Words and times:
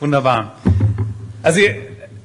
Wunderbar. 0.00 0.54
Also 1.42 1.60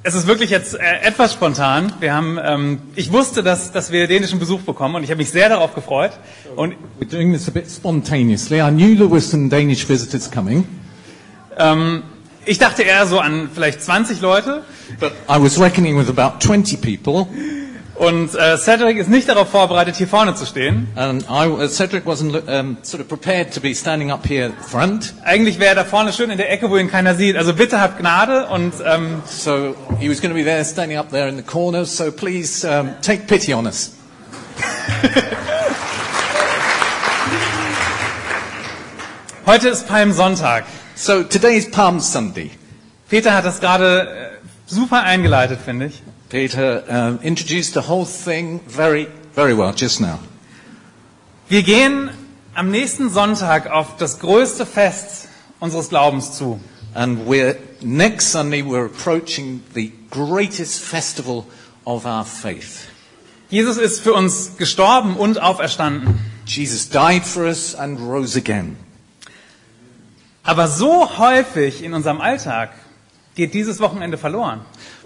es 0.03 0.13
ist 0.15 0.27
wirklich 0.27 0.49
jetzt 0.49 0.75
äh, 0.75 1.01
etwas 1.01 1.33
spontan. 1.33 1.91
Wir 1.99 2.13
haben, 2.13 2.39
ähm, 2.41 2.79
ich 2.95 3.11
wusste, 3.11 3.43
dass, 3.43 3.71
dass 3.71 3.91
wir 3.91 4.07
dänischen 4.07 4.39
Besuch 4.39 4.61
bekommen 4.61 4.95
und 4.95 5.03
ich 5.03 5.09
habe 5.09 5.17
mich 5.17 5.29
sehr 5.29 5.49
darauf 5.49 5.75
gefreut. 5.75 6.11
Und 6.55 6.75
We're 6.99 7.09
doing 7.09 7.33
this 7.33 7.47
a 7.47 7.51
bit 7.51 7.69
spontaneously. 7.69 8.61
I 8.61 8.69
knew 8.71 8.95
there 8.95 9.09
were 9.09 9.21
some 9.21 9.49
Danish 9.49 9.87
visitors 9.87 10.29
coming, 10.31 10.65
ähm, 11.57 12.03
ich 12.45 12.59
dachte 12.59 12.83
eher 12.83 13.07
so 13.07 13.19
an 13.19 13.49
vielleicht 13.53 13.81
20 13.81 14.21
Leute. 14.21 14.63
but 14.99 15.11
I 15.27 15.41
was 15.41 15.59
reckoning 15.59 15.97
with 15.97 16.09
about 16.09 16.39
20 16.39 16.77
people, 16.77 17.27
Und 17.95 18.35
äh, 18.35 18.57
Cedric 18.57 18.97
ist 18.97 19.09
nicht 19.09 19.29
darauf 19.29 19.49
vorbereitet, 19.49 19.95
hier 19.95 20.09
vorne 20.09 20.35
zu 20.35 20.45
stehen. 20.45 20.89
and 20.95 21.23
I, 21.29 21.47
uh, 21.47 21.65
Cedric 21.67 22.05
wasn't 22.05 22.45
um, 22.47 22.77
sort 22.81 22.99
of 23.01 23.07
prepared 23.07 23.53
to 23.53 23.61
be 23.61 23.73
standing 23.73 24.11
up 24.11 24.27
here 24.27 24.51
front, 24.69 25.13
Eigentlich 25.23 25.59
wäre 25.59 25.69
er 25.69 25.75
da 25.75 25.85
vorne 25.85 26.11
schön 26.11 26.29
in 26.29 26.37
der 26.37 26.51
Ecke, 26.51 26.69
wo 26.69 26.75
ihn 26.75 26.91
keiner 26.91 27.15
sieht. 27.15 27.37
Also 27.37 27.53
bitte 27.53 27.79
habt 27.79 27.97
Gnade 27.99 28.47
und 28.47 28.73
ähm, 28.85 29.23
so 29.25 29.75
he 29.97 30.09
was 30.09 30.19
going 30.21 30.33
to 30.33 30.37
be 30.37 30.43
there, 30.43 30.65
standing 30.65 30.97
up 30.97 31.09
there 31.09 31.29
in 31.29 31.37
the 31.37 31.43
corner. 31.43 31.85
So 31.85 32.11
please 32.11 32.67
um, 32.67 32.89
take 33.01 33.27
pity 33.27 33.53
on 33.53 33.65
us. 33.65 33.93
heute 39.45 39.69
ist 39.69 39.87
Palmsonntag. 39.87 40.65
So 40.95 41.23
today 41.23 41.55
is 41.55 41.71
Palm 41.71 42.01
Sunday. 42.01 42.51
Peter 43.09 43.33
hat 43.33 43.45
das 43.45 43.61
gerade 43.61 44.01
äh, 44.01 44.05
super 44.65 45.03
eingeleitet, 45.03 45.59
finde 45.63 45.85
ich. 45.85 46.03
Peter 46.29 46.83
um, 46.87 47.19
introduced 47.21 47.73
the 47.73 47.81
whole 47.81 48.05
thing 48.05 48.59
very, 48.67 49.07
very 49.33 49.53
well 49.53 49.73
just 49.73 50.01
now. 50.01 50.19
Wir 51.47 51.61
gehen 51.61 52.09
am 52.55 52.71
nächsten 52.71 53.09
Sonntag 53.09 53.67
auf 53.67 53.97
das 53.97 54.19
größte 54.19 54.65
Fest 54.65 55.27
unseres 55.59 55.89
Glaubens 55.89 56.31
zu. 56.31 56.59
And 56.95 57.27
we're, 57.27 57.57
next 57.81 58.31
Sunday, 58.31 58.63
we're 58.63 58.85
approaching 58.85 59.61
the 59.73 59.91
greatest 60.09 60.81
festival 60.81 61.45
of 61.85 62.05
our 62.05 62.25
faith. 62.25 62.87
Jesus 63.49 63.77
ist 63.77 63.99
für 63.99 64.13
uns 64.13 64.57
gestorben 64.57 65.17
und 65.17 65.39
auferstanden. 65.39 66.19
Jesus 66.47 66.89
died 66.89 67.23
for 67.23 67.43
us 67.43 67.75
and 67.75 67.99
rose 67.99 68.37
again. 68.37 68.77
Aber 70.43 70.67
so 70.67 71.17
häufig 71.17 71.83
in 71.83 71.93
unserem 71.93 72.21
Alltag 72.21 72.71
geht 73.35 73.53
dieses 73.53 73.79
Wochenende 73.79 74.17
verloren. 74.17 74.61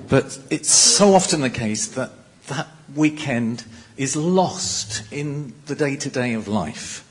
But 0.07 0.39
it's 0.49 0.71
so 0.71 1.13
often 1.13 1.41
the 1.41 1.49
case 1.49 1.87
that 1.95 2.11
that 2.47 2.67
weekend 2.95 3.65
is 3.97 4.15
lost 4.15 5.03
in 5.11 5.53
the 5.65 5.75
day 5.75 5.95
to 5.97 6.09
day 6.09 6.33
of 6.33 6.47
life. 6.47 7.03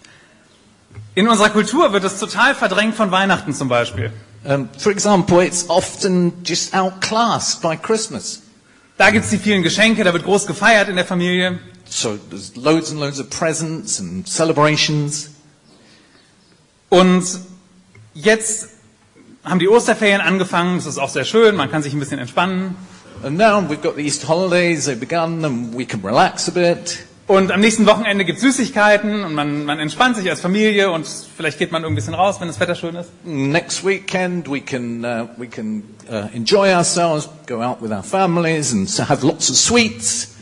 In 1.14 1.28
unserer 1.28 1.50
Kultur 1.50 1.92
wird 1.92 2.04
es 2.04 2.18
total 2.18 2.54
verdrängt 2.54 2.94
von 2.94 3.10
Weihnachten 3.10 3.52
zum 3.52 3.68
Beispiel. 3.68 4.12
Um, 4.44 4.68
for 4.78 4.92
example, 4.92 5.40
it's 5.40 5.68
often 5.68 6.32
just 6.44 6.74
outclassed 6.74 7.60
by 7.60 7.76
Christmas. 7.76 8.42
Da 8.96 9.10
gibt's 9.10 9.30
die 9.30 9.38
vielen 9.38 9.62
Geschenke, 9.62 10.04
da 10.04 10.12
wird 10.12 10.24
groß 10.24 10.46
gefeiert 10.46 10.88
in 10.88 10.96
der 10.96 11.04
Familie. 11.04 11.58
So 11.88 12.16
there's 12.30 12.56
loads 12.56 12.90
and 12.90 13.00
loads 13.00 13.20
of 13.20 13.30
presents 13.30 14.00
and 14.00 14.28
celebrations. 14.28 15.30
Und 16.88 17.24
jetzt 18.14 18.70
haben 19.48 19.58
die 19.58 19.68
Osterferien 19.68 20.20
angefangen, 20.20 20.76
das 20.76 20.86
ist 20.86 20.98
auch 20.98 21.08
sehr 21.08 21.24
schön, 21.24 21.56
man 21.56 21.70
kann 21.70 21.82
sich 21.82 21.92
ein 21.92 22.00
bisschen 22.00 22.18
entspannen. 22.18 22.76
And 23.22 23.36
now 23.36 23.60
we've 23.60 23.82
got 23.82 23.96
the 23.96 24.02
Easter 24.02 24.28
holidays, 24.28 24.88
they've 24.88 25.00
begun, 25.00 25.44
and 25.44 25.76
we 25.76 25.84
can 25.84 26.00
relax 26.04 26.48
a 26.48 26.52
bit. 26.52 26.98
Und 27.26 27.52
am 27.52 27.60
nächsten 27.60 27.84
Wochenende 27.84 28.24
gibt's 28.24 28.40
Süßigkeiten 28.40 29.22
und 29.22 29.34
man, 29.34 29.64
man 29.64 29.78
entspannt 29.78 30.16
sich 30.16 30.30
als 30.30 30.40
Familie 30.40 30.90
und 30.90 31.06
vielleicht 31.36 31.58
geht 31.58 31.72
man 31.72 31.82
irgendwie 31.82 32.00
ein 32.00 32.06
bisschen 32.06 32.14
raus, 32.14 32.40
wenn 32.40 32.48
das 32.48 32.58
Wetter 32.58 32.74
schön 32.74 32.94
ist. 32.94 33.10
Next 33.24 33.84
weekend 33.84 34.48
we 34.50 34.60
can 34.60 35.04
uh, 35.04 35.28
we 35.36 35.46
can 35.46 35.82
uh, 36.10 36.34
enjoy 36.34 36.72
ourselves, 36.72 37.28
go 37.46 37.60
out 37.60 37.82
with 37.82 37.90
our 37.90 38.02
families, 38.02 38.72
and 38.72 38.88
have 39.10 39.26
lots 39.26 39.50
of 39.50 39.56
sweets. 39.56 40.36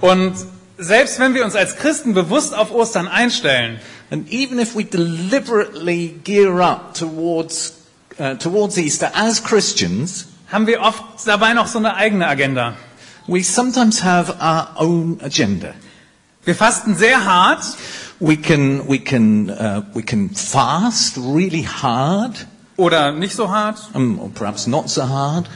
Und 0.00 0.34
selbst 0.78 1.18
wenn 1.18 1.34
wir 1.34 1.44
uns 1.44 1.56
als 1.56 1.76
Christen 1.76 2.14
bewusst 2.14 2.56
auf 2.56 2.72
Ostern 2.72 3.08
einstellen, 3.08 3.80
And 4.12 4.28
even 4.28 4.58
if 4.58 4.74
we 4.74 4.84
deliberately 4.84 6.08
gear 6.22 6.60
up 6.60 6.92
towards 6.92 7.81
uh, 8.18 8.34
towards 8.34 8.76
Easter 8.78 9.10
as 9.14 9.42
Christians, 9.42 10.26
haben 10.50 10.66
wir 10.66 10.80
oft 10.80 11.02
dabei 11.26 11.54
noch 11.54 11.66
so 11.66 11.78
eine 11.78 11.94
eigene 11.96 12.26
Agenda. 12.26 12.74
we 13.28 13.42
sometimes 13.42 14.02
have 14.02 14.34
our 14.40 14.68
own 14.76 15.18
agenda. 15.22 15.74
Wir 16.44 16.54
fasten 16.56 16.96
sehr 16.96 17.24
hart 17.24 17.62
We 18.18 18.36
can 18.36 18.88
we 18.88 18.98
can 19.00 19.50
uh, 19.50 19.82
we 19.94 20.02
can 20.02 20.30
fast 20.30 21.16
really 21.18 21.64
hard, 21.64 22.46
oder 22.76 23.10
nicht 23.12 23.34
so 23.34 23.48
hart. 23.50 23.78
um, 23.94 24.18
or 24.20 24.28
perhaps 24.30 24.66
not 24.68 24.88
so 24.88 25.08
hard, 25.08 25.48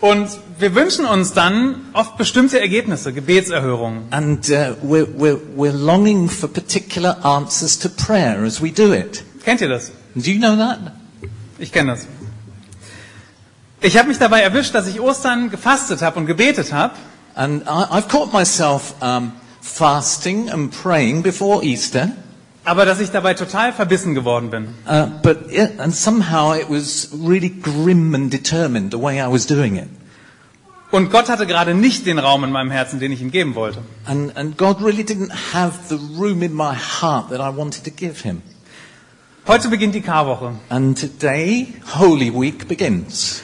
Und 0.00 0.28
wir 0.60 0.76
wünschen 0.76 1.04
uns 1.06 1.32
dann 1.32 1.86
oft 1.94 2.16
bestimmte 2.16 2.60
Ergebnisse, 2.60 3.12
Gebetserhörungen. 3.12 4.04
and 4.12 4.48
uh, 4.48 4.74
we're, 4.82 5.06
we're 5.16 5.40
we're 5.56 5.72
longing 5.76 6.28
for 6.28 6.48
particular 6.48 7.16
answers 7.24 7.76
to 7.80 7.88
prayer 7.88 8.44
as 8.44 8.60
we 8.62 8.70
do 8.70 8.92
it. 8.92 9.24
Kennt 9.44 9.60
ihr 9.60 9.68
das? 9.68 9.90
Do 10.14 10.30
you 10.30 10.38
know 10.38 10.54
that? 10.56 10.78
Ich 11.58 11.72
kenne 11.72 11.92
das. 11.92 12.06
Ich 13.80 13.96
habe 13.96 14.08
mich 14.08 14.18
dabei 14.18 14.40
erwischt, 14.40 14.74
dass 14.74 14.86
ich 14.86 15.00
Ostern 15.00 15.50
gefastet 15.50 16.02
habe 16.02 16.18
und 16.18 16.26
gebetet 16.26 16.72
habe. 16.72 16.94
And 17.34 17.64
I've 17.68 18.08
caught 18.08 18.32
myself 18.32 18.94
um, 19.00 19.32
fasting 19.60 20.50
and 20.50 20.72
praying 20.72 21.22
before 21.22 21.62
Easter, 21.62 22.10
aber 22.64 22.84
dass 22.84 22.98
ich 23.00 23.10
dabei 23.10 23.34
total 23.34 23.72
verbissen 23.72 24.14
geworden 24.14 24.50
bin. 24.50 24.74
uh, 24.88 25.06
but 25.22 25.50
it, 25.52 25.78
and 25.78 25.94
somehow 25.94 26.52
it 26.52 26.68
was 26.68 27.10
really 27.12 27.48
grim 27.48 28.14
and 28.14 28.32
determined 28.32 28.92
the 28.92 28.98
way 29.00 29.20
I 29.20 29.28
was 29.30 29.46
doing 29.46 29.76
it. 29.76 29.88
Und 30.90 31.10
Gott 31.10 31.28
hatte 31.28 31.46
gerade 31.46 31.74
nicht 31.74 32.06
den 32.06 32.18
Raum 32.18 32.44
in 32.44 32.50
meinem 32.50 32.70
Herzen, 32.70 32.98
den 32.98 33.12
ich 33.12 33.20
ihm 33.20 33.30
geben 33.30 33.54
wollte. 33.54 33.80
And, 34.06 34.36
and 34.36 34.56
God 34.56 34.82
really 34.82 35.04
didn't 35.04 35.30
have 35.52 35.74
the 35.88 35.98
room 36.18 36.42
in 36.42 36.54
my 36.54 36.74
heart 36.74 37.28
that 37.30 37.40
I 37.40 37.56
wanted 37.56 37.84
to 37.84 37.90
give 37.90 38.22
Him. 38.22 38.42
Heute 39.48 39.68
beginnt 39.68 39.94
die 39.94 40.02
Karwoche. 40.02 40.52
And 40.68 40.98
today, 40.98 41.68
Holy 41.98 42.32
Week 42.32 42.68
begins. 42.68 43.42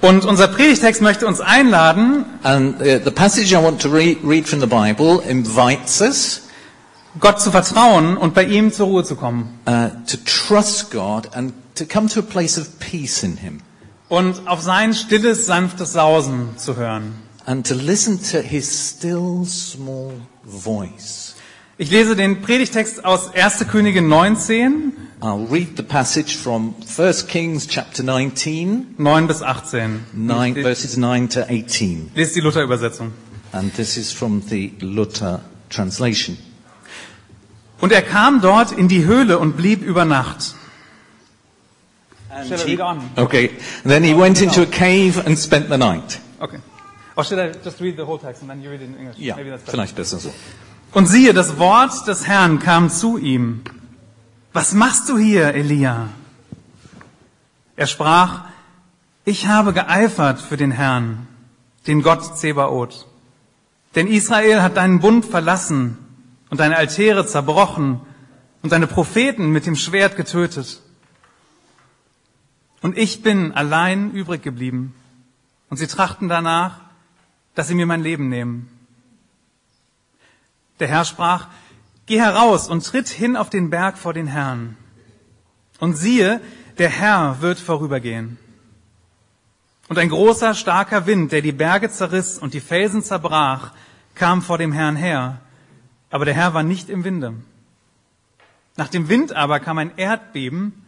Und 0.00 0.24
unser 0.24 0.48
Predigtext 0.48 1.00
möchte 1.02 1.26
uns 1.26 1.40
einladen, 1.40 2.24
And 2.42 2.80
uh, 2.80 2.98
the 3.04 3.10
passage 3.10 3.52
I 3.52 3.62
want 3.62 3.80
to 3.82 3.88
re- 3.88 4.16
read 4.24 4.48
from 4.48 4.60
the 4.60 4.66
Bible 4.66 5.20
invites 5.28 6.00
us 6.00 6.42
Gott 7.20 7.40
zu 7.40 7.50
vertrauen 7.50 8.16
und 8.16 8.34
bei 8.34 8.44
ihm 8.44 8.72
zur 8.72 8.86
Ruhe 8.86 9.04
zu 9.04 9.14
kommen. 9.14 9.58
uh, 9.68 9.88
to 10.06 10.16
trust 10.24 10.90
God 10.90 11.28
and 11.36 11.52
to 11.74 11.84
come 11.84 12.08
to 12.08 12.20
a 12.20 12.22
place 12.22 12.58
of 12.58 12.78
peace 12.80 13.22
in 13.22 13.36
Him. 13.36 13.60
Und 14.08 14.46
auf 14.48 14.60
sein 14.62 14.94
stilles, 14.94 15.46
sanftes 15.46 15.92
Sausen 15.92 16.56
zu 16.56 16.76
hören. 16.76 17.12
and 17.44 17.66
to 17.66 17.74
listen 17.74 18.18
to 18.30 18.38
his 18.38 18.66
still 18.96 19.44
small 19.44 20.12
voice. 20.44 21.34
Ich 21.76 21.90
lese 21.90 22.14
den 22.16 22.40
Predigtext 22.40 23.04
aus 23.04 23.34
1. 23.34 23.66
Könige 23.68 24.00
19, 24.00 24.92
I'll 25.22 25.46
read 25.46 25.76
the 25.76 25.84
passage 25.84 26.36
from 26.36 26.74
1 26.96 27.12
Kings 27.28 27.68
chapter 27.68 28.02
19, 28.02 28.96
9 28.98 29.26
bis 29.28 29.40
18. 29.40 30.06
9, 30.14 30.56
Ich 30.56 30.62
verses 30.64 30.96
9 30.96 31.28
to 31.28 31.42
18. 31.48 32.10
lese 32.16 32.34
die 32.34 32.40
Luther-Übersetzung. 32.40 33.12
And 33.52 33.72
this 33.76 33.96
is 33.96 34.10
from 34.10 34.42
the 34.48 34.72
Luther 34.80 35.40
translation. 35.70 36.38
Und 37.80 37.92
er 37.92 38.02
kam 38.02 38.40
dort 38.40 38.72
in 38.72 38.88
die 38.88 39.04
Höhle 39.04 39.38
und 39.38 39.56
blieb 39.56 39.82
über 39.82 40.04
Nacht. 40.04 40.56
I 42.32 42.44
he- 42.48 42.72
read 42.72 42.80
on? 42.80 42.98
okay, 43.16 43.50
then 43.84 44.02
he 44.02 44.14
went 44.16 44.40
into 44.40 44.62
a 44.62 44.66
cave 44.66 45.22
and 45.24 45.38
spent 45.38 45.68
the 45.70 45.78
night. 45.78 46.18
Okay. 46.40 46.58
Or 47.14 47.22
should 47.24 47.38
I 47.38 47.52
just 47.62 47.80
read 47.80 47.96
the 47.96 48.04
whole 48.06 48.18
text 48.18 48.42
and 48.42 48.50
then 48.50 48.60
you 48.60 48.70
read 48.70 48.80
it 48.82 48.88
in 48.88 48.96
English? 48.98 49.18
Ja, 49.18 49.36
Maybe 49.36 49.50
that's 49.50 49.62
better. 49.62 49.72
vielleicht 49.76 49.94
besser 49.94 50.18
so. 50.18 50.32
Und 50.92 51.06
siehe, 51.06 51.32
das 51.32 51.58
Wort 51.58 51.92
des 52.08 52.26
Herrn 52.26 52.58
kam 52.58 52.90
zu 52.90 53.18
ihm. 53.18 53.62
Was 54.52 54.74
machst 54.74 55.08
du 55.08 55.16
hier, 55.16 55.54
Elia? 55.54 56.08
Er 57.74 57.86
sprach, 57.86 58.44
ich 59.24 59.46
habe 59.46 59.72
geeifert 59.72 60.40
für 60.40 60.58
den 60.58 60.70
Herrn, 60.70 61.26
den 61.86 62.02
Gott 62.02 62.36
Zebaoth. 62.36 63.06
Denn 63.94 64.06
Israel 64.06 64.60
hat 64.60 64.76
deinen 64.76 65.00
Bund 65.00 65.24
verlassen 65.24 65.96
und 66.50 66.60
deine 66.60 66.76
Altäre 66.76 67.26
zerbrochen 67.26 68.00
und 68.60 68.72
deine 68.72 68.86
Propheten 68.86 69.52
mit 69.52 69.64
dem 69.64 69.76
Schwert 69.76 70.16
getötet. 70.16 70.82
Und 72.82 72.98
ich 72.98 73.22
bin 73.22 73.52
allein 73.52 74.10
übrig 74.10 74.42
geblieben. 74.42 74.94
Und 75.70 75.78
sie 75.78 75.86
trachten 75.86 76.28
danach, 76.28 76.80
dass 77.54 77.68
sie 77.68 77.74
mir 77.74 77.86
mein 77.86 78.02
Leben 78.02 78.28
nehmen. 78.28 78.68
Der 80.78 80.88
Herr 80.88 81.06
sprach, 81.06 81.46
geh 82.12 82.20
heraus 82.20 82.68
und 82.68 82.84
tritt 82.84 83.08
hin 83.08 83.38
auf 83.38 83.48
den 83.48 83.70
Berg 83.70 83.96
vor 83.96 84.12
den 84.12 84.26
Herrn. 84.26 84.76
Und 85.78 85.94
siehe, 85.94 86.42
der 86.76 86.90
Herr 86.90 87.40
wird 87.40 87.58
vorübergehen. 87.58 88.36
Und 89.88 89.96
ein 89.98 90.10
großer, 90.10 90.52
starker 90.52 91.06
Wind, 91.06 91.32
der 91.32 91.40
die 91.40 91.52
Berge 91.52 91.90
zerriss 91.90 92.38
und 92.38 92.52
die 92.52 92.60
Felsen 92.60 93.02
zerbrach, 93.02 93.72
kam 94.14 94.42
vor 94.42 94.58
dem 94.58 94.72
Herrn 94.72 94.96
her. 94.96 95.40
Aber 96.10 96.26
der 96.26 96.34
Herr 96.34 96.52
war 96.52 96.62
nicht 96.62 96.90
im 96.90 97.02
Winde. 97.02 97.32
Nach 98.76 98.88
dem 98.88 99.08
Wind 99.08 99.34
aber 99.34 99.58
kam 99.58 99.78
ein 99.78 99.96
Erdbeben, 99.96 100.84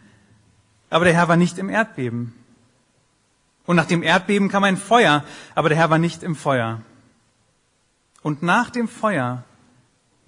aber 0.91 1.05
der 1.05 1.15
Herr 1.15 1.27
war 1.27 1.37
nicht 1.37 1.57
im 1.57 1.69
Erdbeben. 1.69 2.35
Und 3.65 3.77
nach 3.77 3.87
dem 3.87 4.03
Erdbeben 4.03 4.49
kam 4.49 4.63
ein 4.63 4.77
Feuer, 4.77 5.23
aber 5.55 5.69
der 5.69 5.77
Herr 5.79 5.89
war 5.89 5.97
nicht 5.97 6.21
im 6.21 6.35
Feuer. 6.35 6.83
Und 8.21 8.43
nach 8.43 8.69
dem 8.69 8.87
Feuer 8.87 9.43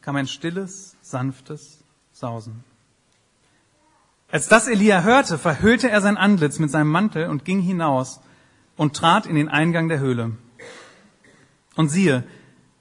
kam 0.08 0.16
ein 0.16 0.28
stilles, 0.30 0.96
sanftes 1.02 1.84
Sausen. 2.14 2.64
Als 4.32 4.48
das 4.48 4.70
Elia 4.70 5.02
hörte, 5.02 5.38
verhüllte 5.38 5.90
er 5.90 6.00
sein 6.00 6.16
Antlitz 6.16 6.60
mit 6.60 6.72
seinem 6.72 6.90
Mantel 6.90 7.28
und 7.28 7.44
ging 7.44 7.60
hinaus 7.60 8.22
und 8.78 8.96
trat 8.96 9.26
in 9.26 9.36
den 9.36 9.50
Eingang 9.50 9.90
der 9.90 10.00
Höhle. 10.00 10.32
Und 11.76 11.90
siehe, 11.90 12.24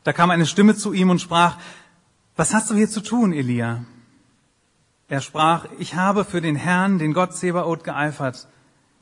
da 0.05 0.13
kam 0.13 0.31
eine 0.31 0.47
Stimme 0.47 0.77
zu 0.77 0.93
ihm 0.93 1.11
und 1.11 1.21
sprach, 1.21 1.59
was 2.37 2.55
hast 2.55 2.71
du 2.71 2.77
hier 2.77 2.89
zu 2.89 3.01
tun, 3.01 3.33
Elia? 3.33 3.85
Er 5.09 5.21
sprach, 5.21 5.67
ich 5.81 5.97
habe 5.97 6.25
für 6.25 6.41
den 6.41 6.55
Herrn, 6.55 7.01
den 7.01 7.13
Gott 7.13 7.35
Zebaoth, 7.35 7.83
geeifert, 7.83 8.47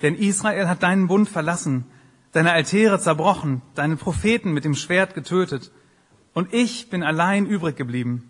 denn 0.01 0.15
Israel 0.15 0.67
hat 0.67 0.83
deinen 0.83 1.09
Bund 1.09 1.29
verlassen, 1.29 1.85
deine 2.33 2.53
Altäre 2.53 2.99
zerbrochen, 2.99 3.61
deine 3.75 3.97
Propheten 3.97 4.53
mit 4.53 4.65
dem 4.65 4.75
Schwert 4.75 5.13
getötet, 5.15 5.73
und 6.35 6.53
ich 6.53 6.91
bin 6.91 7.03
allein 7.03 7.47
übrig 7.47 7.77
geblieben. 7.77 8.29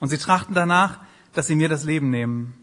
Und 0.00 0.08
sie 0.08 0.18
trachten 0.18 0.54
danach, 0.54 1.00
dass 1.32 1.46
sie 1.46 1.56
mir 1.56 1.68
das 1.68 1.84
Leben 1.84 2.10
nehmen. 2.10 2.54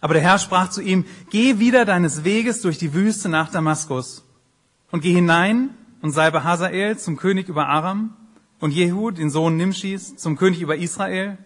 Aber 0.00 0.14
der 0.14 0.22
Herr 0.22 0.38
sprach 0.38 0.70
zu 0.70 0.80
ihm, 0.80 1.04
geh 1.30 1.58
wieder 1.58 1.84
deines 1.84 2.24
Weges 2.24 2.62
durch 2.62 2.78
die 2.78 2.94
Wüste 2.94 3.28
nach 3.28 3.50
Damaskus 3.50 4.24
und 4.90 5.00
geh 5.00 5.12
hinein 5.12 5.70
und 6.02 6.12
sei 6.12 6.30
bei 6.30 6.42
Hazael 6.42 6.98
zum 6.98 7.16
König 7.16 7.48
über 7.48 7.68
Aram 7.68 8.14
und 8.60 8.70
Jehu, 8.70 9.10
den 9.10 9.30
Sohn 9.30 9.56
Nimschis, 9.56 10.16
zum 10.16 10.36
König 10.36 10.60
über 10.60 10.76
Israel 10.76 11.38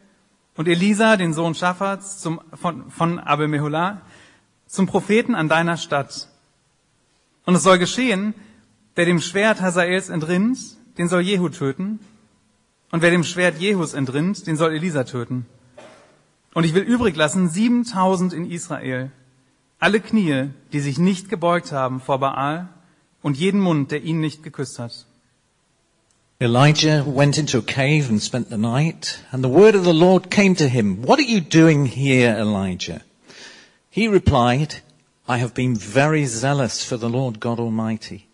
und 0.56 0.68
Elisa, 0.68 1.16
den 1.16 1.32
Sohn 1.32 1.54
Schaffats, 1.54 2.18
zum, 2.18 2.40
von, 2.52 2.90
von 2.90 3.18
Abel 3.20 3.48
Meholah, 3.48 4.02
zum 4.66 4.86
Propheten 4.86 5.34
an 5.34 5.48
deiner 5.48 5.76
Stadt. 5.76 6.28
Und 7.46 7.54
es 7.54 7.62
soll 7.62 7.78
geschehen, 7.78 8.34
wer 8.94 9.06
dem 9.06 9.20
Schwert 9.20 9.60
Hazaels 9.60 10.10
entrinnt, 10.10 10.58
den 10.98 11.08
soll 11.08 11.22
Jehu 11.22 11.48
töten. 11.48 12.00
Und 12.90 13.02
wer 13.02 13.10
dem 13.10 13.24
Schwert 13.24 13.58
Jehus 13.58 13.94
entrinnt, 13.94 14.46
den 14.46 14.56
soll 14.56 14.74
Elisa 14.74 15.04
töten. 15.04 15.46
Und 16.54 16.64
ich 16.64 16.74
will 16.74 16.82
übrig 16.82 17.16
lassen 17.16 17.48
7000 17.48 18.32
in 18.32 18.50
Israel, 18.50 19.10
alle 19.78 20.00
Knie, 20.00 20.50
die 20.72 20.80
sich 20.80 20.98
nicht 20.98 21.28
gebeugt 21.28 21.72
haben 21.72 22.00
vor 22.00 22.18
Baal 22.18 22.68
und 23.22 23.36
jeden 23.36 23.60
Mund, 23.60 23.90
der 23.90 24.02
ihn 24.02 24.20
nicht 24.20 24.42
geküsst 24.42 24.78
hat. 24.78 25.06
Elijah 26.40 27.04
went 27.04 27.36
into 27.36 27.58
a 27.58 27.62
cave 27.62 28.08
and 28.08 28.22
spent 28.22 28.48
the 28.48 28.56
night, 28.56 29.24
and 29.32 29.42
the 29.42 29.50
word 29.50 29.74
of 29.74 29.84
the 29.84 29.92
Lord 29.92 30.30
came 30.30 30.54
to 30.54 30.68
him, 30.68 31.02
What 31.02 31.18
are 31.18 31.26
you 31.26 31.40
doing 31.40 31.84
here, 31.84 32.36
Elijah? 32.38 33.00
He 33.90 34.06
replied, 34.06 34.76
I 35.26 35.38
have 35.38 35.52
been 35.52 35.74
very 35.74 36.26
zealous 36.26 36.84
for 36.84 36.96
the 36.96 37.08
Lord 37.08 37.40
God 37.40 37.58
Almighty. 37.58 38.28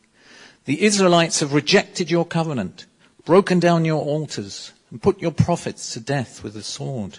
The 0.66 0.84
Israelites 0.84 1.40
have 1.40 1.54
rejected 1.54 2.10
your 2.10 2.26
covenant, 2.26 2.84
broken 3.24 3.60
down 3.60 3.84
your 3.84 4.02
altars, 4.02 4.72
and 4.90 5.02
put 5.02 5.20
your 5.20 5.30
prophets 5.30 5.92
to 5.92 6.00
death 6.00 6.42
with 6.42 6.54
the 6.54 6.62
sword. 6.62 7.18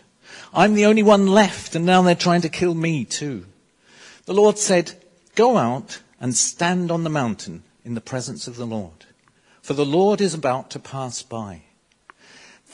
I'm 0.53 0.73
the 0.73 0.85
only 0.85 1.03
one 1.03 1.27
left, 1.27 1.75
and 1.75 1.85
now 1.85 2.01
they're 2.01 2.15
trying 2.15 2.41
to 2.41 2.49
kill 2.49 2.73
me 2.73 3.05
too. 3.05 3.45
The 4.25 4.33
Lord 4.33 4.57
said, 4.57 4.93
Go 5.35 5.57
out 5.57 6.01
and 6.19 6.35
stand 6.35 6.91
on 6.91 7.03
the 7.03 7.09
mountain 7.09 7.63
in 7.83 7.93
the 7.93 8.01
presence 8.01 8.47
of 8.47 8.55
the 8.55 8.65
Lord, 8.65 9.05
for 9.61 9.73
the 9.73 9.85
Lord 9.85 10.21
is 10.21 10.33
about 10.33 10.69
to 10.71 10.79
pass 10.79 11.21
by. 11.21 11.61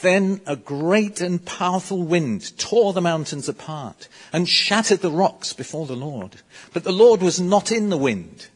Then 0.02 0.42
a 0.48 0.56
great 0.56 1.22
and 1.22 1.44
powerful 1.46 2.04
wind 2.04 2.58
tore 2.58 2.94
the 2.94 3.02
mountains 3.02 3.48
apart 3.48 4.08
and 4.34 4.50
shattered 4.50 5.02
the 5.02 5.12
rocks 5.12 5.54
before 5.54 5.86
the 5.86 5.96
Lord. 5.96 6.38
But 6.74 6.84
the 6.84 6.92
Lord 6.92 7.22
was 7.22 7.40
not 7.40 7.72
in 7.72 7.90
the 7.90 7.98
wind. 7.98 8.48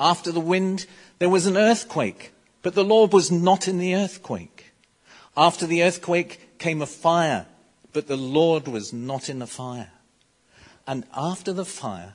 After 0.00 0.32
the 0.32 0.40
wind, 0.40 0.86
there 1.18 1.28
was 1.28 1.46
an 1.46 1.56
earthquake, 1.56 2.32
but 2.64 2.74
the 2.74 2.82
Lord 2.82 3.12
was 3.12 3.30
not 3.30 3.68
in 3.68 3.76
the 3.76 3.94
earthquake. 3.94 4.72
After 5.36 5.66
the 5.66 5.82
earthquake 5.82 6.58
came 6.58 6.80
a 6.80 6.86
fire, 6.86 7.44
but 7.92 8.06
the 8.06 8.16
Lord 8.16 8.66
was 8.66 8.90
not 8.90 9.28
in 9.28 9.40
the 9.40 9.46
fire. 9.46 9.90
And 10.86 11.04
after 11.14 11.52
the 11.52 11.66
fire, 11.66 12.14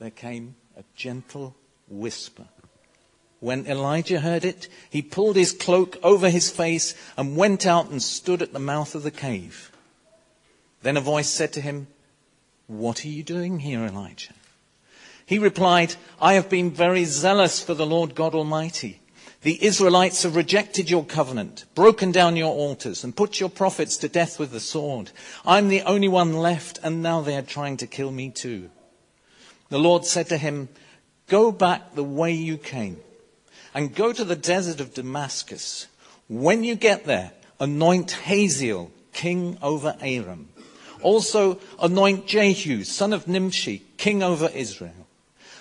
there 0.00 0.10
came 0.10 0.56
a 0.76 0.82
gentle 0.96 1.54
whisper. 1.88 2.46
When 3.38 3.64
Elijah 3.68 4.18
heard 4.18 4.44
it, 4.44 4.68
he 4.90 5.02
pulled 5.02 5.36
his 5.36 5.52
cloak 5.52 5.96
over 6.02 6.30
his 6.30 6.50
face 6.50 6.96
and 7.16 7.36
went 7.36 7.64
out 7.64 7.88
and 7.88 8.02
stood 8.02 8.42
at 8.42 8.52
the 8.52 8.58
mouth 8.58 8.96
of 8.96 9.04
the 9.04 9.12
cave. 9.12 9.70
Then 10.82 10.96
a 10.96 11.00
voice 11.00 11.28
said 11.28 11.52
to 11.52 11.60
him, 11.60 11.86
What 12.66 13.04
are 13.04 13.08
you 13.08 13.22
doing 13.22 13.60
here, 13.60 13.84
Elijah? 13.84 14.34
He 15.26 15.38
replied, 15.38 15.94
I 16.20 16.32
have 16.32 16.50
been 16.50 16.72
very 16.72 17.04
zealous 17.04 17.62
for 17.62 17.74
the 17.74 17.86
Lord 17.86 18.16
God 18.16 18.34
Almighty. 18.34 19.00
The 19.42 19.62
Israelites 19.64 20.22
have 20.22 20.34
rejected 20.34 20.90
your 20.90 21.04
covenant, 21.04 21.64
broken 21.74 22.10
down 22.10 22.36
your 22.36 22.52
altars, 22.52 23.04
and 23.04 23.14
put 23.14 23.38
your 23.38 23.48
prophets 23.48 23.96
to 23.98 24.08
death 24.08 24.38
with 24.38 24.50
the 24.50 24.60
sword. 24.60 25.10
I'm 25.44 25.68
the 25.68 25.82
only 25.82 26.08
one 26.08 26.32
left, 26.34 26.78
and 26.82 27.02
now 27.02 27.20
they 27.20 27.36
are 27.36 27.42
trying 27.42 27.76
to 27.78 27.86
kill 27.86 28.10
me 28.10 28.30
too. 28.30 28.70
The 29.68 29.78
Lord 29.78 30.04
said 30.04 30.28
to 30.28 30.38
him, 30.38 30.68
Go 31.28 31.52
back 31.52 31.94
the 31.94 32.04
way 32.04 32.32
you 32.32 32.56
came 32.56 32.98
and 33.74 33.94
go 33.94 34.12
to 34.12 34.24
the 34.24 34.36
desert 34.36 34.80
of 34.80 34.94
Damascus. 34.94 35.86
When 36.28 36.64
you 36.64 36.76
get 36.76 37.04
there, 37.04 37.32
anoint 37.60 38.12
Hazael, 38.12 38.90
king 39.12 39.58
over 39.60 39.96
Aram. 40.00 40.48
Also 41.02 41.60
anoint 41.80 42.26
Jehu, 42.26 42.84
son 42.84 43.12
of 43.12 43.28
Nimshi, 43.28 43.82
king 43.96 44.22
over 44.22 44.48
Israel. 44.54 45.06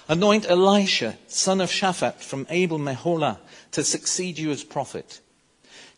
Anoint 0.07 0.50
Elisha, 0.50 1.18
son 1.27 1.60
of 1.62 1.69
Shaphat 1.69 2.16
from 2.22 2.48
Abel 2.50 2.80
Meholah, 2.80 3.38
to 3.75 3.83
succeed 3.83 4.39
you 4.39 4.51
as 4.51 4.63
prophet. 4.63 5.19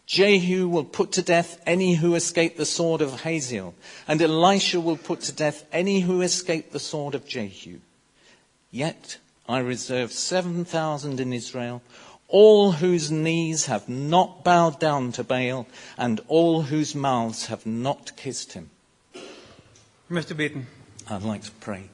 Jehu 0.07 0.68
will 0.68 0.83
put 0.83 1.12
to 1.12 1.21
death 1.21 1.62
any 1.68 1.94
who 1.94 2.15
escape 2.15 2.57
the 2.57 2.65
sword 2.65 3.01
of 3.01 3.21
Hazael, 3.21 3.75
and 4.07 4.19
Elisha 4.19 4.79
will 4.79 4.97
put 4.97 5.21
to 5.21 5.31
death 5.31 5.63
any 5.71 6.00
who 6.00 6.21
escape 6.21 6.71
the 6.71 6.79
sword 6.79 7.13
of 7.13 7.27
Jehu. 7.27 7.77
Yet 8.71 9.18
I 9.47 9.59
reserve 9.59 10.12
7,000 10.12 11.19
in 11.19 11.31
Israel, 11.31 11.83
all 12.27 12.71
whose 12.71 13.12
knees 13.12 13.68
have 13.68 13.88
not 13.88 14.44
bowed 14.44 14.79
down 14.79 15.12
to 15.12 15.24
Baal, 15.24 15.68
and 16.00 16.19
all 16.27 16.63
whose 16.63 16.95
mouths 16.95 17.45
have 17.45 17.68
not 17.68 18.15
kissed 18.18 18.53
him. 18.53 18.71
Ich 19.13 20.09
möchte 20.09 20.35
beten. 20.35 20.65
I'd 21.07 21.21
like 21.21 21.44
to 21.44 21.51
pray. 21.59 21.89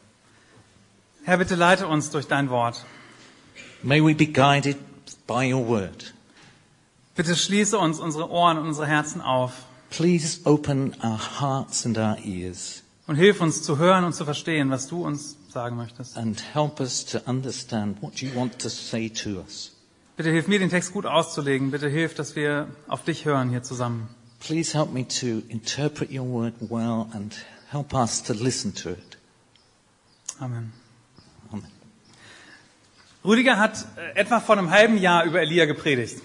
Herr, 1.25 1.37
bitte 1.37 1.57
leite 1.57 1.87
uns 1.87 2.09
durch 2.09 2.27
dein 2.27 2.49
Wort. 2.49 2.81
May 3.83 3.99
we 3.99 4.13
be 4.13 4.25
guided 4.27 4.77
by 5.27 5.51
your 5.53 5.67
word. 5.67 6.13
Bitte 7.15 7.35
schließe 7.35 7.77
uns 7.77 7.99
unsere 7.99 8.29
Ohren 8.29 8.57
und 8.57 8.67
unsere 8.67 8.87
Herzen 8.87 9.21
auf 9.21 9.65
Please 9.89 10.39
open 10.45 10.95
our 11.03 11.19
hearts 11.39 11.85
and 11.85 11.97
our 11.97 12.17
ears 12.25 12.81
und 13.05 13.15
hilf 13.15 13.41
uns 13.41 13.61
zu 13.61 13.77
hören 13.77 14.03
und 14.05 14.13
zu 14.13 14.25
verstehen, 14.25 14.71
was 14.71 14.87
du 14.87 15.05
uns 15.05 15.37
sagen 15.49 15.75
möchtest. 15.75 16.17
and 16.17 16.41
help 16.55 16.79
us 16.79 17.05
to 17.05 17.19
understand 17.27 18.01
what 18.01 18.21
you 18.21 18.33
want 18.33 18.57
to 18.59 18.69
say 18.69 19.09
to 19.09 19.39
us. 19.41 19.71
Bitte 20.17 20.29
hilf 20.31 20.47
mir, 20.47 20.59
den 20.59 20.69
Text 20.69 20.93
gut 20.93 21.05
auszulegen. 21.05 21.71
Bitte 21.71 21.89
hilf, 21.89 22.13
dass 22.15 22.35
wir 22.35 22.67
auf 22.87 23.03
dich 23.03 23.25
hören 23.25 23.49
hier 23.49 23.63
zusammen. 23.63 24.07
Please 24.39 24.75
help 24.77 24.91
me 24.91 25.07
to 25.07 25.41
interpret 25.49 26.11
your 26.11 26.25
word 26.27 26.53
well 26.59 27.07
and 27.13 27.33
help 27.69 27.93
us 27.93 28.21
to 28.23 28.33
listen 28.33 28.73
to 28.75 28.89
it. 28.89 29.17
Amen. 30.39 30.57
Amen. 30.57 30.82
Rüdiger 33.25 33.57
hat 33.57 33.85
äh, 34.15 34.19
etwa 34.19 34.39
vor 34.39 34.57
einem 34.57 34.69
halben 34.71 34.97
Jahr 34.97 35.23
über 35.23 35.41
Elia 35.41 35.65
gepredigt. 35.65 36.17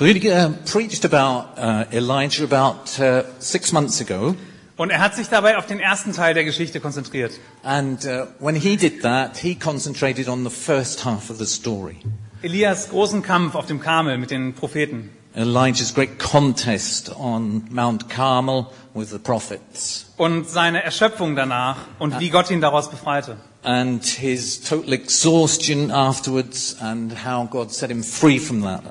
Rüdiger 0.00 0.54
preached 0.70 1.04
about 1.04 1.58
uh, 1.60 1.84
Elijah 1.94 2.44
about 2.44 3.00
uh, 3.02 3.22
six 3.38 3.72
months 3.72 4.00
ago, 4.00 4.34
Und 4.76 4.90
er 4.90 5.00
hat 5.00 5.14
sich 5.14 5.28
dabei 5.28 5.58
auf 5.58 5.66
den 5.66 5.78
ersten 5.80 6.12
Teil 6.12 6.32
der 6.34 6.44
Geschichte 6.44 6.80
konzentriert. 6.80 7.32
and 7.62 8.04
uh, 8.04 8.26
when 8.38 8.54
he 8.54 8.76
did 8.76 9.02
that, 9.02 9.36
he 9.38 9.54
concentrated 9.54 10.28
on 10.28 10.44
the 10.44 10.50
first 10.50 11.04
half 11.04 11.28
of 11.30 11.38
the 11.38 11.46
story. 11.46 11.96
Elias 12.42 12.88
großen 12.90 13.22
Kampf 13.22 13.54
auf 13.54 13.66
dem 13.66 13.80
Karmel 13.80 14.16
mit 14.18 14.30
den 14.30 14.54
Propheten. 14.54 15.10
Elijah's 15.34 15.94
great 15.94 16.18
contest 16.18 17.14
on 17.16 17.64
Mount 17.70 18.08
Carmel 18.08 18.66
with 18.94 19.10
the 19.10 19.18
prophets, 19.18 20.06
Und 20.16 20.48
seine 20.48 20.82
Erschöpfung 20.82 21.36
danach 21.36 21.76
und 21.98 22.18
wie 22.20 22.30
Gott 22.30 22.50
ihn 22.50 22.60
daraus 22.60 22.90
befreite. 22.90 23.36
And 23.62 24.04
his 24.04 24.60
total 24.60 24.92
exhaustion 24.92 25.90
afterwards, 25.90 26.76
and 26.80 27.12
how 27.12 27.44
God 27.44 27.70
set 27.72 27.90
him 27.90 28.02
free 28.02 28.38
from 28.38 28.62
that. 28.62 28.82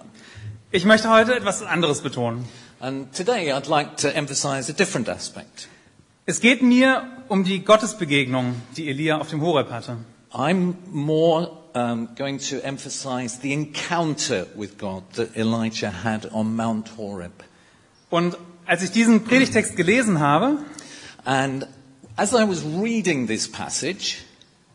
Ich 0.71 0.85
möchte 0.85 1.09
heute 1.09 1.35
etwas 1.35 1.63
anderes 1.63 2.01
betonen. 2.01 2.45
And 2.79 3.11
today, 3.13 3.51
I'd 3.51 3.67
like 3.67 3.97
to 3.97 4.15
emphasize 4.15 4.69
a 4.69 4.73
different 4.73 5.09
aspect. 5.09 5.67
Es 6.25 6.39
geht 6.39 6.61
mir 6.61 7.03
um 7.27 7.43
die 7.43 7.63
Gottesbegegnung, 7.65 8.55
die 8.77 8.87
Elia 8.89 9.17
auf 9.17 9.29
dem 9.29 9.41
Horeb 9.41 9.71
hatte. 9.71 9.97
I'm 10.31 10.75
more 10.91 11.49
um, 11.73 12.09
going 12.15 12.37
to 12.49 12.63
emphasize 12.63 13.39
the 13.41 13.51
encounter 13.51 14.45
with 14.55 14.77
God 14.77 15.03
that 15.15 15.35
Elijah 15.35 15.91
had 16.03 16.31
on 16.31 16.55
Mount 16.55 16.97
Horeb. 16.97 17.43
Und 18.09 18.37
als 18.65 18.83
ich 18.83 18.91
diesen 18.91 19.23
Predigtext 19.23 19.75
gelesen 19.75 20.19
habe, 20.19 20.59
And 21.25 21.67
as 22.15 22.33
I 22.33 22.43
was 22.47 22.63
reading 22.63 23.27
this 23.27 23.47
passage, 23.47 24.19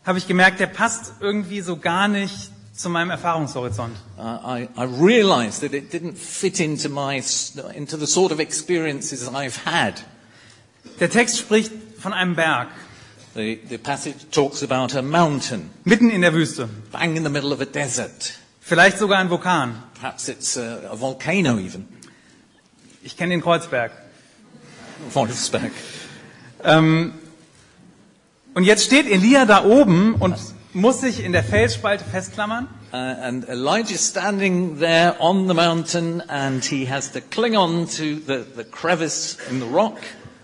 habe 0.04 0.18
ich 0.18 0.26
gemerkt, 0.26 0.60
der 0.60 0.66
passt 0.66 1.14
irgendwie 1.20 1.60
so 1.60 1.76
gar 1.76 2.08
nicht 2.08 2.50
zu 2.74 2.88
meinem 2.90 3.10
Erfahrungshorizont. 3.10 3.96
Uh, 4.18 4.22
I, 4.22 4.68
I 4.76 4.84
realized 4.84 5.60
that 5.62 5.72
it 5.72 5.92
didn't 5.92 6.16
fit 6.16 6.58
into 6.60 6.88
my, 6.88 7.18
s- 7.18 7.54
into 7.74 7.96
the 7.96 8.06
sort 8.06 8.32
of 8.32 8.40
experiences 8.40 9.28
I've 9.28 9.64
had. 9.64 10.02
Der 11.00 11.08
Text 11.08 11.38
spricht 11.38 11.72
von 11.98 12.12
einem 12.12 12.34
Berg, 12.36 12.68
The, 13.36 13.58
the 13.68 13.78
passage 13.78 14.30
talks 14.30 14.62
about 14.62 14.96
a 14.96 15.02
mountain, 15.02 15.68
mitten 15.82 16.08
in 16.08 16.20
der 16.20 16.32
Wüste. 16.34 16.68
bang 16.92 17.16
in 17.16 17.24
the 17.24 17.30
middle 17.30 17.52
of 17.52 17.60
a 17.60 17.64
desert. 17.64 18.34
Vielleicht 18.60 18.96
sogar 18.98 19.18
ein 19.18 19.28
Vulkan. 19.28 19.82
Perhaps 20.00 20.28
it's 20.28 20.56
a, 20.56 20.88
a 20.92 21.00
volcano 21.00 21.58
even. 21.58 21.88
Ich 23.02 23.16
kenne 23.16 23.30
den 23.34 23.40
Kreuzberg. 23.42 23.90
Wolfsberg. 25.12 25.72
Ähm, 26.62 27.14
und 28.54 28.64
jetzt 28.64 28.84
steht 28.84 29.10
Elia 29.10 29.44
da 29.46 29.64
oben 29.64 30.14
und 30.14 30.36
muss 30.72 31.00
sich 31.00 31.22
in 31.22 31.32
der 31.32 31.44
Felsspalte 31.44 32.04
festklammern. 32.04 32.68
Uh, 32.92 32.96
and 32.96 33.48
Elijah's 33.48 34.08
standing 34.08 34.78
there 34.78 35.16
on 35.18 35.48
the 35.48 35.54
mountain 35.54 36.20
and 36.28 36.64
he 36.64 36.88
has 36.88 37.10
to 37.10 37.20
cling 37.20 37.56
on 37.56 37.86
to 37.86 38.20
the, 38.24 38.44
the 38.56 38.62
crevice 38.62 39.36
in 39.50 39.58
the 39.60 39.66
rock. 39.66 39.98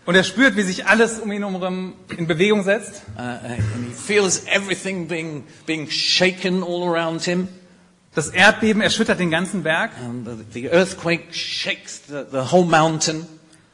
Und 0.06 0.16
er 0.16 0.24
spürt, 0.24 0.56
wie 0.56 0.62
sich 0.62 0.86
alles 0.86 1.20
um 1.20 1.30
ihn 1.30 1.48
herum 1.48 1.94
in 2.16 2.26
Bewegung 2.26 2.64
setzt. 2.64 3.02
Uh, 3.16 3.20
and 3.20 3.86
he 3.86 3.94
feels 3.94 4.44
everything 4.46 5.06
being, 5.06 5.44
being 5.66 5.88
shaken 5.88 6.64
all 6.64 6.82
around 6.82 7.22
him. 7.22 7.46
Das 8.14 8.28
Erdbeben 8.30 8.82
erschüttert 8.82 9.20
den 9.20 9.30
ganzen 9.30 9.62
Berg. 9.62 9.92
And 10.04 10.26
the, 10.26 10.44
the 10.52 10.70
earthquake 10.70 11.32
shakes 11.32 12.00
the, 12.08 12.24
the 12.32 12.50
whole 12.50 12.64
mountain. 12.64 13.26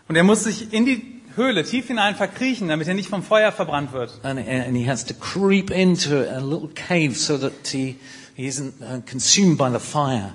Und 0.08 0.16
er 0.16 0.24
muss 0.24 0.44
sich 0.44 0.74
in 0.74 0.84
die 0.84 1.15
Höhle 1.36 1.64
tief 1.64 1.88
hinein 1.88 2.16
verkriechen, 2.16 2.68
damit 2.68 2.88
er 2.88 2.94
nicht 2.94 3.08
vom 3.08 3.22
Feuer 3.22 3.52
verbrannt 3.52 3.92
wird. 3.92 4.18
And, 4.22 4.38
and 4.38 4.76
he 4.76 4.88
has 4.88 5.04
to 5.04 5.14
creep 5.14 5.70
into 5.70 6.16
a 6.16 6.40
little 6.40 6.68
cave 6.74 7.16
so 7.16 7.36
that 7.38 7.52
he, 7.66 7.96
he 8.34 8.46
isn't 8.46 8.74
uh, 8.80 9.00
consumed 9.08 9.58
by 9.58 9.70
the 9.70 9.78
fire. 9.78 10.32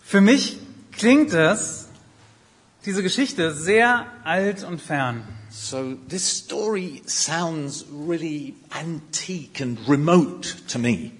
Für 0.00 0.20
mich 0.20 0.58
klingt 0.92 1.32
das, 1.32 1.88
diese 2.84 3.02
Geschichte, 3.02 3.54
sehr 3.54 4.06
alt 4.24 4.64
und 4.64 4.80
fern. 4.80 5.24
So 5.50 5.96
this 6.08 6.24
story 6.24 7.02
sounds 7.06 7.84
really 7.90 8.54
antique 8.70 9.62
and 9.62 9.78
remote 9.88 10.48
to 10.68 10.78
me. 10.78 11.12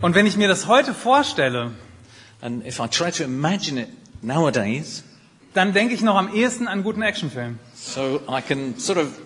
Und 0.00 0.14
wenn 0.14 0.26
ich 0.26 0.36
mir 0.36 0.48
das 0.48 0.66
heute 0.66 0.94
vorstelle, 0.94 1.72
And 2.40 2.64
if 2.64 2.78
I 2.78 2.86
try 2.86 3.10
to 3.10 3.24
imagine 3.24 3.78
it 3.78 3.88
nowadays, 4.22 5.02
dann 5.54 5.72
denke 5.72 5.94
ich 5.94 6.02
noch 6.02 6.16
am 6.16 6.32
ehesten 6.32 6.68
an 6.68 6.74
einen 6.74 6.82
guten 6.84 7.02
Actionfilm. 7.02 7.58
So 7.88 8.20
I 8.28 8.40
can 8.40 8.78
sort 8.78 8.98
of, 8.98 9.18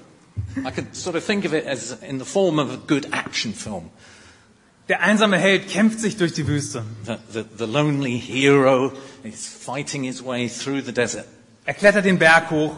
I 0.64 0.71
could 0.71 0.95
sort 0.95 1.16
of 1.16 1.25
think 1.25 1.45
of 1.45 1.52
it 1.52 1.66
as 1.66 1.92
in 2.02 2.19
the 2.19 2.25
form 2.25 2.59
of 2.59 2.73
a 2.73 2.76
good 2.87 3.09
action 3.12 3.52
film. 3.54 3.90
Der 4.88 5.00
einsame 5.00 5.38
Held 5.38 5.69
kämpft 5.69 6.00
sich 6.00 6.16
durch 6.16 6.33
die 6.33 6.47
Wüste. 6.47 6.83
The, 7.07 7.16
the, 7.33 7.45
the 7.57 7.66
lonely 7.66 8.19
hero 8.19 8.92
is 9.23 9.47
fighting 9.47 10.02
his 10.04 10.23
way 10.25 10.49
through 10.49 10.83
the 10.83 10.92
desert. 10.92 11.25
Er 11.64 11.75
klettert 11.75 12.04
den 12.04 12.19
Berg 12.19 12.50
hoch, 12.50 12.73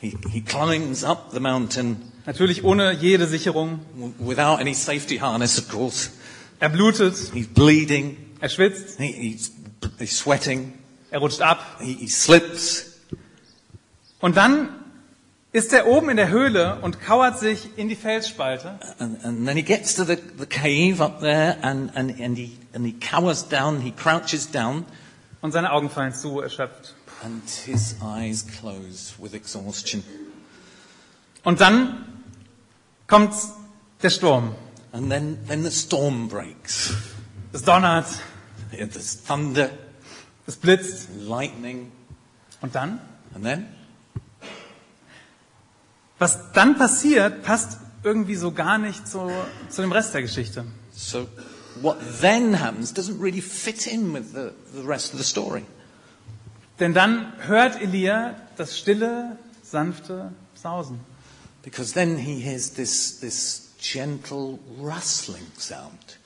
He, 0.00 0.16
he 0.32 0.40
climbs 0.42 1.02
up 1.04 1.30
the 1.32 1.40
mountain 1.40 1.96
natürlich 2.26 2.64
ohne 2.64 2.92
jede 2.92 3.26
Sicherung. 3.26 3.80
without 4.18 4.60
any 4.60 4.74
safety 4.74 5.18
harness, 5.18 5.58
of 5.58 5.68
course. 5.68 6.10
Er 6.60 6.68
blutet, 6.70 7.14
He's 7.32 7.46
bleeding. 7.46 8.16
er 8.40 8.48
schwitzt, 8.48 8.98
He, 8.98 9.12
he's, 9.12 9.52
he's 9.98 10.18
sweating. 10.18 10.72
er 11.10 11.20
rutscht 11.20 11.40
ab. 11.40 11.80
He, 11.80 11.94
he 11.94 12.08
slips. 12.08 12.98
Und 14.20 14.36
dann 14.36 14.68
ist 15.54 15.72
er 15.72 15.86
oben 15.86 16.10
in 16.10 16.16
der 16.16 16.30
Höhle 16.30 16.80
und 16.82 17.00
kauert 17.00 17.38
sich 17.38 17.78
in 17.78 17.88
die 17.88 17.94
Felsspalte. 17.94 18.76
And, 18.98 19.24
and 19.24 19.46
then 19.46 19.56
he 19.56 19.62
gets 19.62 19.94
to 19.94 20.02
the, 20.04 20.16
the 20.36 20.46
cave 20.46 21.00
up 21.00 21.20
there 21.20 21.56
and, 21.62 21.96
and, 21.96 22.10
and, 22.20 22.36
he, 22.36 22.58
and 22.74 22.84
he 22.84 22.92
cowers 22.92 23.48
down, 23.48 23.80
he 23.80 23.92
crouches 23.92 24.50
down, 24.50 24.84
Und 25.42 25.52
seine 25.52 25.70
Augen 25.72 25.90
fallen 25.90 26.12
zu, 26.12 26.40
erschöpft. 26.40 26.94
and 27.22 27.48
his 27.48 27.94
eyes 28.02 28.44
close 28.60 29.14
with 29.18 29.32
exhaustion. 29.32 30.02
Und 31.44 31.60
dann 31.60 32.04
kommt 33.06 33.32
der 34.02 34.10
Sturm. 34.10 34.56
And 34.90 35.08
then, 35.08 35.38
then 35.46 35.62
the 35.62 35.70
storm 35.70 36.28
breaks. 36.28 36.94
Es 37.52 37.62
donnert, 37.62 38.06
There's 38.72 39.22
thunder, 39.22 39.70
es 40.48 40.56
blitzt. 40.56 41.08
lightning, 41.16 41.92
Und 42.60 42.74
dann? 42.74 42.98
and 43.36 43.44
then 43.44 43.66
Was 46.24 46.52
dann 46.54 46.78
passiert, 46.78 47.42
passt 47.42 47.76
irgendwie 48.02 48.36
so 48.36 48.50
gar 48.50 48.78
nicht 48.78 49.06
zu, 49.06 49.30
zu 49.68 49.82
dem 49.82 49.92
Rest 49.92 50.14
der 50.14 50.22
Geschichte. 50.22 50.64
So 50.90 51.28
what 51.82 51.98
then 52.22 52.58
happens 52.58 52.94
doesn't 52.94 53.20
really 53.20 53.42
fit 53.42 53.86
in 53.86 54.14
with 54.14 54.32
the, 54.32 54.52
the 54.72 54.88
rest 54.88 55.12
of 55.12 55.20
the 55.20 55.24
story. 55.26 55.66
Denn 56.80 56.94
dann 56.94 57.34
hört 57.40 57.78
Elia 57.78 58.36
das 58.56 58.78
stille, 58.78 59.36
sanfte 59.62 60.32
Sausen. 60.54 60.98
Because 61.62 61.92
then 61.92 62.16
he 62.16 62.40
hears 62.40 62.72
this, 62.72 63.20
this 63.20 63.74
gentle 63.78 64.58
rustling 64.80 65.46
sound. 65.58 66.20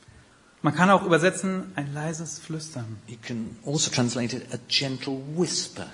Man 0.63 0.77
kann 0.77 0.91
auch 0.91 1.05
übersetzen, 1.05 1.73
ein 1.75 1.93
leises 1.93 2.39
Flüstern. 2.39 2.99
You 3.09 3.17
can 3.21 3.57
also 3.67 3.91
translate 3.91 4.37
it 4.37 4.47
a 4.55 4.59
gentle 4.69 5.21
whisper. 5.35 5.89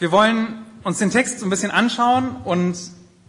Wir 0.00 0.10
wollen 0.10 0.66
uns 0.86 0.98
den 0.98 1.10
Text 1.10 1.40
so 1.40 1.46
ein 1.46 1.50
bisschen 1.50 1.72
anschauen 1.72 2.36
und 2.44 2.76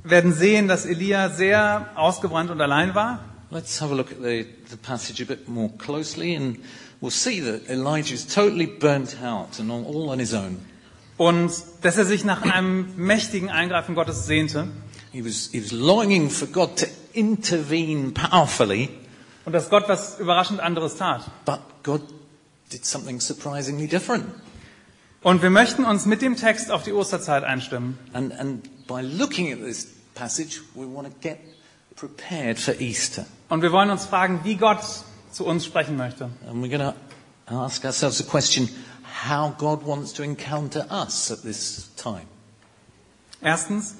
werden 0.03 0.31
sehen, 0.31 0.67
dass 0.67 0.85
Elia 0.85 1.29
sehr 1.29 1.87
ausgebrannt 1.95 2.51
und 2.51 2.61
allein 2.61 2.93
war. 2.93 3.19
Let's 3.49 3.81
have 3.81 3.91
a 3.91 3.95
look 3.97 4.11
at 4.11 4.19
the, 4.21 4.45
the 4.69 4.75
passage 4.77 5.23
a 5.23 5.25
bit 5.25 5.49
more 5.49 5.69
closely 5.79 6.35
and 6.35 6.59
we'll 7.01 7.09
see 7.09 7.41
that 7.41 7.67
Elijah 7.67 8.13
is 8.13 8.27
totally 8.27 8.67
burnt 8.67 9.17
out 9.23 9.59
and 9.59 9.71
all, 9.71 9.83
all 9.87 10.09
on 10.09 10.19
his 10.19 10.35
own. 10.35 10.59
Und 11.17 11.51
dass 11.81 11.97
er 11.97 12.05
sich 12.05 12.23
nach 12.23 12.43
einem 12.43 12.93
mächtigen 12.95 13.49
Eingreifen 13.49 13.95
Gottes 13.95 14.27
sehnte 14.27 14.67
He 15.11 15.25
was, 15.25 15.49
he 15.51 15.59
was 15.59 15.71
longing 15.71 16.29
for 16.29 16.47
God 16.47 16.77
to 16.77 16.85
intervene 17.13 18.11
powerfully, 18.11 18.89
und 19.45 19.53
dass 19.53 19.71
Gott 19.71 19.89
was 19.89 20.19
überraschend 20.19 20.59
anderes 20.59 20.97
tat. 20.97 21.23
but 21.43 21.61
God 21.81 22.01
did 22.71 22.85
something 22.85 23.19
surprisingly 23.19 23.87
different. 23.87 24.25
Und 25.21 25.41
wir 25.41 25.49
möchten 25.49 25.83
uns 25.83 26.05
mit 26.05 26.21
dem 26.21 26.35
Text 26.35 26.71
auf 26.71 26.83
die 26.83 26.93
Osterzeit 26.93 27.43
einstimmen. 27.43 27.97
And, 28.13 28.37
and 28.39 28.87
by 28.87 29.01
looking 29.01 29.51
at 29.51 29.59
this 29.59 29.87
passage, 30.13 30.61
we 30.75 30.85
want 30.85 31.07
to 31.07 31.13
get 31.21 31.39
prepared 31.95 32.59
for 32.59 32.79
Easter. 32.79 33.25
Und 33.49 33.61
wir 33.61 33.71
wollen 33.71 33.89
uns 33.89 34.05
fragen, 34.05 34.41
wie 34.43 34.55
Gott 34.55 34.79
zu 35.31 35.45
uns 35.45 35.65
sprechen 35.65 35.97
möchte. 35.97 36.29
And 36.47 36.63
we're 36.63 36.69
going 36.69 36.93
to 36.93 36.93
ask 37.47 37.83
ourselves 37.83 38.17
the 38.17 38.23
question 38.23 38.69
how 39.25 39.53
God 39.57 39.85
wants 39.85 40.13
to 40.13 40.23
encounter 40.23 40.85
us 40.91 41.31
at 41.31 41.41
this 41.41 41.89
time. 41.95 42.27
Erstens, 43.41 43.95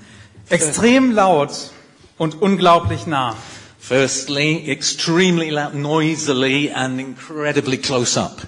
extrem 0.50 1.12
laut 1.12 1.72
und 2.18 2.42
unglaublich 2.42 3.08
nah. 3.08 3.36
Firstly, 3.80 4.70
extremely 4.70 5.50
loud, 5.50 5.74
noisily, 5.74 6.72
and 6.72 7.00
incredibly 7.00 7.78
close 7.78 8.20
up. 8.20 8.42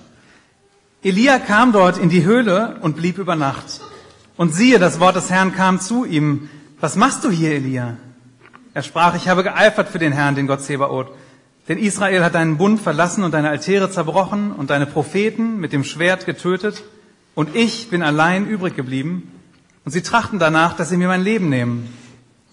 Elia 1.01 1.39
kam 1.39 1.71
dort 1.71 1.97
in 1.97 2.09
die 2.09 2.25
Höhle 2.25 2.77
und 2.81 2.97
blieb 2.97 3.19
über 3.19 3.37
Nacht. 3.37 3.79
Und 4.35 4.53
siehe, 4.53 4.79
das 4.79 4.99
Wort 4.99 5.15
des 5.15 5.29
Herrn 5.29 5.55
kam 5.55 5.79
zu 5.79 6.03
ihm. 6.03 6.49
Was 6.81 6.97
machst 6.97 7.23
du 7.23 7.31
hier, 7.31 7.51
Elia? 7.51 7.95
Er 8.73 8.83
sprach, 8.83 9.15
ich 9.15 9.29
habe 9.29 9.43
geeifert 9.43 9.87
für 9.87 9.99
den 9.99 10.11
Herrn, 10.11 10.35
den 10.35 10.45
Gott 10.45 10.61
Zebaoth. 10.61 11.07
Denn 11.69 11.77
Israel 11.77 12.23
hat 12.23 12.35
deinen 12.35 12.57
Bund 12.57 12.81
verlassen 12.81 13.23
und 13.23 13.33
deine 13.33 13.49
Altäre 13.49 13.89
zerbrochen 13.89 14.51
und 14.51 14.71
deine 14.71 14.87
Propheten 14.87 15.59
mit 15.61 15.71
dem 15.71 15.85
Schwert 15.85 16.25
getötet. 16.25 16.83
Und 17.33 17.55
ich 17.55 17.89
bin 17.89 18.03
allein 18.03 18.45
übrig 18.45 18.75
geblieben. 18.75 19.31
Und 19.85 19.93
sie 19.93 20.01
trachten 20.01 20.37
danach, 20.37 20.75
dass 20.75 20.89
sie 20.89 20.97
mir 20.97 21.07
mein 21.07 21.23
Leben 21.23 21.47
nehmen. 21.47 21.93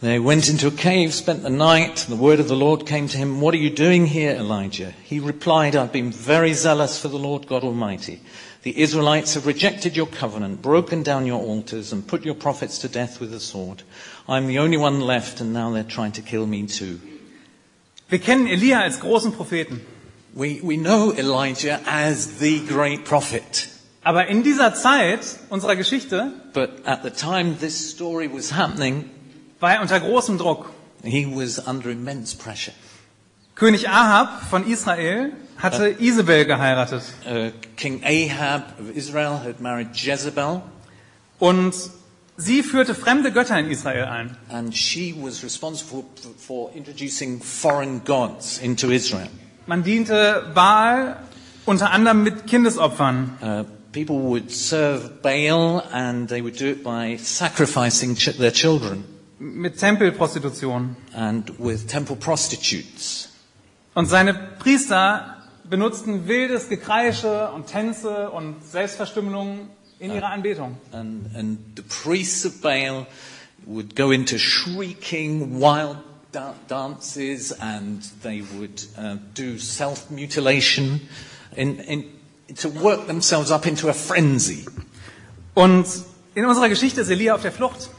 They 0.00 0.18
went 0.18 0.50
into 0.50 0.66
a 0.66 0.70
cave, 0.70 1.14
spent 1.14 1.42
the 1.42 1.48
night. 1.48 2.04
The 2.06 2.16
word 2.16 2.38
of 2.38 2.48
the 2.48 2.56
Lord 2.56 2.86
came 2.86 3.08
to 3.08 3.16
him, 3.16 3.40
What 3.40 3.54
are 3.54 3.58
you 3.58 3.70
doing 3.70 4.04
here, 4.04 4.32
Elijah? 4.32 4.92
He 5.02 5.18
replied, 5.20 5.74
I've 5.74 5.92
been 5.92 6.12
very 6.12 6.52
zealous 6.52 7.00
for 7.00 7.08
the 7.08 7.18
Lord 7.18 7.46
God 7.46 7.64
Almighty. 7.64 8.20
The 8.62 8.78
Israelites 8.78 9.32
have 9.34 9.46
rejected 9.46 9.96
your 9.96 10.06
covenant, 10.06 10.60
broken 10.60 11.02
down 11.02 11.24
your 11.24 11.40
altars, 11.40 11.92
and 11.92 12.06
put 12.06 12.26
your 12.26 12.34
prophets 12.34 12.78
to 12.80 12.88
death 12.88 13.20
with 13.20 13.30
the 13.30 13.40
sword. 13.40 13.84
I'm 14.28 14.48
the 14.48 14.58
only 14.58 14.76
one 14.76 15.00
left, 15.00 15.40
and 15.40 15.54
now 15.54 15.70
they're 15.70 15.82
trying 15.82 16.12
to 16.12 16.22
kill 16.22 16.44
me 16.46 16.66
too. 16.66 17.00
Wir 18.10 18.18
kennen 18.18 18.48
Elia 18.48 18.82
als 18.82 18.98
großen 18.98 19.32
Propheten. 19.32 19.80
We, 20.34 20.60
we 20.62 20.76
know 20.76 21.14
Elijah 21.16 21.80
as 21.86 22.38
the 22.38 22.60
great 22.66 23.06
prophet. 23.06 23.68
Aber 24.04 24.26
in 24.26 24.42
dieser 24.42 24.74
Zeit 24.74 25.38
unserer 25.48 25.74
Geschichte 25.74 26.32
But 26.52 26.86
at 26.86 27.02
the 27.02 27.10
time 27.10 27.56
this 27.58 27.90
story 27.90 28.28
was 28.28 28.50
happening, 28.50 29.10
war 29.60 29.74
er 29.74 29.80
unter 29.82 29.98
großem 30.00 30.38
Druck. 30.38 30.70
he 31.02 31.26
was 31.26 31.58
under 31.66 31.90
immense 31.90 32.36
pressure. 32.36 32.74
König 33.54 33.88
Ahab 33.88 34.42
von 34.50 34.66
Israel 34.66 35.32
hatte 35.56 35.88
Isabel 35.98 36.44
geheiratet. 36.44 37.02
Uh, 37.26 37.50
King 37.76 38.02
Ahab 38.04 38.74
of 38.78 38.94
Israel 38.94 39.40
had 39.42 39.60
married 39.60 39.94
Jezebel, 39.94 40.60
Und 41.38 41.74
sie 42.36 42.62
führte 42.62 42.94
fremde 42.94 43.32
Götter 43.32 43.58
in 43.58 43.70
Israel 43.70 44.04
ein. 44.06 44.36
and 44.50 44.74
she 44.76 45.14
was 45.18 45.42
responsible 45.42 46.04
for, 46.20 46.30
for 46.36 46.70
introducing 46.74 47.40
foreign 47.40 48.02
gods 48.04 48.58
into 48.58 48.90
Israel. 48.90 49.28
Man 49.66 49.82
diente 49.82 50.52
Baal 50.54 51.16
unter 51.64 51.90
anderem 51.90 52.22
mit 52.24 52.46
Kindesopfern. 52.46 53.38
Uh, 53.40 53.64
people 53.92 54.16
would 54.16 54.50
serve 54.50 55.22
Baal 55.22 55.82
and 55.92 56.28
they 56.28 56.42
would 56.42 56.58
do 56.60 56.66
it 56.66 56.84
by 56.84 57.16
sacrificing 57.16 58.14
ch- 58.16 58.36
their 58.36 58.52
children 58.52 59.04
mit 59.38 59.78
Tempelprostitution. 59.78 60.96
and 61.14 61.50
with 61.58 61.86
temple 61.86 62.16
prostitutes. 62.16 63.30
Und 63.94 64.06
seine 64.06 64.34
Priester 64.34 65.36
benutzten 65.64 66.28
wildes 66.28 66.68
Gekreische 66.68 67.50
und 67.50 67.66
Tänze 67.66 68.30
und 68.30 68.56
Selbstverstümmelung 68.64 69.68
in 69.98 70.12
ihrer 70.12 70.28
Anbetung. 70.30 70.76
And, 70.92 71.34
and 71.34 71.58
the 71.76 71.82
priests 71.82 72.44
of 72.44 72.60
Baal 72.60 73.06
would 73.66 73.96
go 73.96 74.10
into 74.12 74.38
shrieking, 74.38 75.60
wild 75.60 75.96
da- 76.32 76.54
dances, 76.68 77.52
and 77.52 78.02
they 78.22 78.42
would 78.58 78.82
uh, 78.98 79.16
do 79.34 79.58
self-mutilation 79.58 81.00
in, 81.56 81.78
in, 81.80 82.04
to 82.56 82.68
work 82.68 83.06
themselves 83.06 83.50
up 83.50 83.66
into 83.66 83.88
a 83.88 83.94
frenzy. 83.94 84.66
Und 85.54 85.86
in 86.34 86.44
unserer 86.44 86.68
Geschichte 86.68 87.00
ist 87.00 87.08
Elia 87.08 87.34
auf 87.34 87.42
der 87.42 87.52
Flucht. 87.52 87.90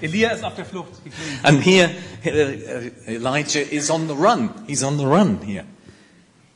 Elia 0.00 0.30
ist 0.30 0.44
auf 0.44 0.54
der 0.54 0.64
Flucht. 0.64 0.92
And 1.42 1.62
here, 1.64 1.90
Elijah 3.06 3.60
is 3.60 3.90
on 3.90 4.08
the 4.08 4.14
run. 4.14 4.50
He's 4.66 4.82
on 4.82 4.98
the 4.98 5.04
run 5.04 5.40
here. 5.44 5.64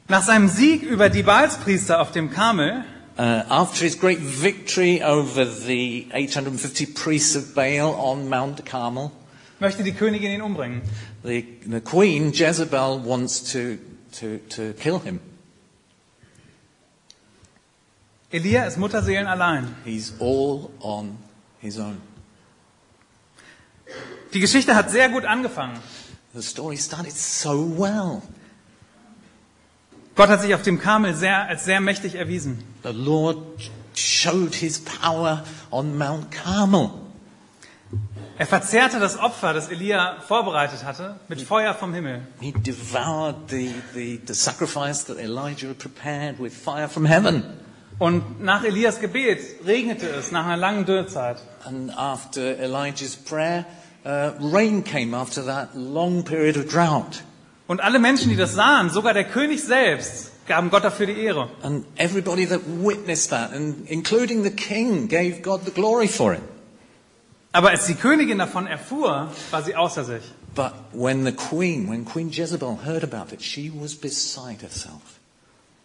Nach 0.08 0.22
seinem 0.22 0.48
Sieg 0.48 0.82
über 0.82 1.08
die 1.08 1.22
Baalspriester 1.22 2.00
auf 2.00 2.12
dem 2.12 2.30
Karmel 2.30 2.84
Uh, 3.16 3.44
after 3.48 3.84
his 3.84 3.94
great 3.94 4.18
victory 4.18 5.00
over 5.00 5.44
the 5.44 6.08
850 6.12 6.86
priests 6.86 7.36
of 7.36 7.54
Baal 7.54 7.94
on 7.94 8.28
Mount 8.28 8.66
Carmel, 8.66 9.12
möchte 9.60 9.84
die 9.84 9.92
Königin 9.92 10.32
ihn 10.32 10.42
umbringen. 10.42 10.82
the, 11.22 11.44
the 11.64 11.80
queen 11.80 12.32
Jezebel 12.32 12.98
wants 13.04 13.52
to, 13.52 13.78
to, 14.18 14.38
to 14.48 14.72
kill 14.72 14.98
him. 14.98 15.20
Elia 18.32 18.64
ist 18.64 18.78
Mutterseelen 18.78 19.28
allein. 19.28 19.76
He's 19.84 20.14
all 20.18 20.70
on 20.80 21.16
own. 21.78 22.00
Die 24.32 24.40
Geschichte 24.40 24.74
hat 24.74 24.90
sehr 24.90 25.08
gut 25.08 25.24
angefangen. 25.24 25.78
The 26.34 26.42
story 26.42 26.76
started 26.76 27.12
so 27.12 27.78
well. 27.78 28.22
Gott 30.16 30.28
hat 30.28 30.40
sich 30.42 30.54
auf 30.54 30.62
dem 30.62 30.78
Karmel 30.78 31.14
sehr, 31.14 31.46
als 31.46 31.64
sehr 31.64 31.80
mächtig 31.80 32.14
erwiesen. 32.16 32.62
The 32.82 32.90
Lord 32.92 33.70
showed 33.94 34.54
his 34.54 34.80
power 34.80 35.44
on 35.70 35.96
Mount 35.96 36.30
Carmel. 36.30 36.90
Er 38.36 38.46
verzehrte 38.46 38.98
das 38.98 39.16
Opfer, 39.16 39.52
das 39.52 39.68
Elia 39.68 40.20
vorbereitet 40.26 40.82
hatte, 40.82 41.20
mit 41.28 41.40
Feuer 41.40 41.72
vom 41.72 41.94
Himmel. 41.94 42.22
He 42.40 42.52
devoured 42.52 43.48
the, 43.48 43.72
the, 43.94 44.20
the 44.26 44.34
sacrifice 44.34 45.04
that 45.04 45.18
Elijah 45.18 45.68
had 45.68 45.78
prepared 45.78 46.40
with 46.40 46.52
fire 46.52 46.88
from 46.88 47.06
heaven. 47.06 47.44
Und 47.98 48.42
nach 48.42 48.64
Elias 48.64 49.00
Gebet 49.00 49.40
regnete 49.64 50.08
es 50.08 50.32
nach 50.32 50.46
einer 50.46 50.56
langen 50.56 50.84
Dürrzeit. 50.84 51.38
And 51.64 51.96
after 51.96 52.58
Elijah's 52.58 53.16
prayer, 53.16 53.64
uh, 54.04 54.32
rain 54.40 54.82
came 54.82 55.16
after 55.16 55.44
that 55.46 55.74
long 55.74 56.24
period 56.24 56.56
of 56.56 56.66
drought. 56.66 57.22
Und 57.66 57.80
alle 57.80 57.98
Menschen, 57.98 58.30
die 58.30 58.36
das 58.36 58.54
sahen, 58.54 58.90
sogar 58.90 59.14
der 59.14 59.24
König 59.24 59.62
selbst, 59.62 60.32
gaben 60.46 60.70
Gott 60.70 60.84
dafür 60.84 61.06
die 61.06 61.18
Ehre. 61.20 61.48
And 61.62 61.86
everybody 61.96 62.46
that 62.46 62.60
witnessed 62.66 63.30
that, 63.30 63.52
and 63.52 63.88
including 63.88 64.42
the 64.42 64.50
king, 64.50 65.08
gave 65.08 65.40
God 65.42 65.64
the 65.64 65.70
glory 65.70 66.08
for 66.08 66.34
it. 66.34 66.42
Aber 67.52 67.70
als 67.70 67.86
die 67.86 67.94
Königin 67.94 68.38
davon 68.38 68.66
erfuhr, 68.66 69.30
war 69.52 69.62
sie 69.62 69.76
außer 69.76 70.04
sich. 70.04 70.24
But 70.56 70.72
when 70.92 71.24
the 71.24 71.32
queen, 71.32 71.88
when 71.88 72.04
Queen 72.04 72.30
Jezebel 72.30 72.80
heard 72.84 73.04
about 73.04 73.32
it, 73.32 73.42
she 73.42 73.72
was 73.72 73.94
beside 73.94 74.60
herself. 74.60 75.20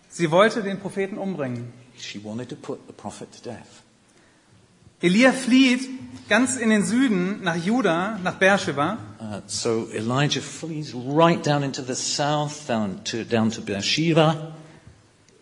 Sie 0.09 0.31
wollte 0.31 0.63
den 0.63 0.79
Propheten 0.79 1.17
umbringen. 1.17 1.71
She 2.01 2.19
wanted 2.19 2.49
to 2.49 2.55
put 2.55 2.87
the 2.87 2.93
prophet 2.93 3.31
to 3.33 3.49
death. 3.49 3.83
Elia 5.01 5.31
flieht 5.31 5.87
ganz 6.27 6.57
in 6.57 6.69
den 6.69 6.83
Süden 6.83 7.41
nach 7.43 7.55
Juda, 7.55 8.19
nach 8.21 8.35
Beersheba. 8.35 8.97
Uh, 9.21 9.41
so 9.47 9.87
Elijah 9.93 10.41
flees 10.41 10.93
right 10.93 11.41
down 11.45 11.63
into 11.63 11.81
the 11.81 11.95
south, 11.95 12.67
down 12.67 13.01
to, 13.05 13.23
down 13.23 13.49
to 13.49 13.61
Beersheba, 13.61 14.53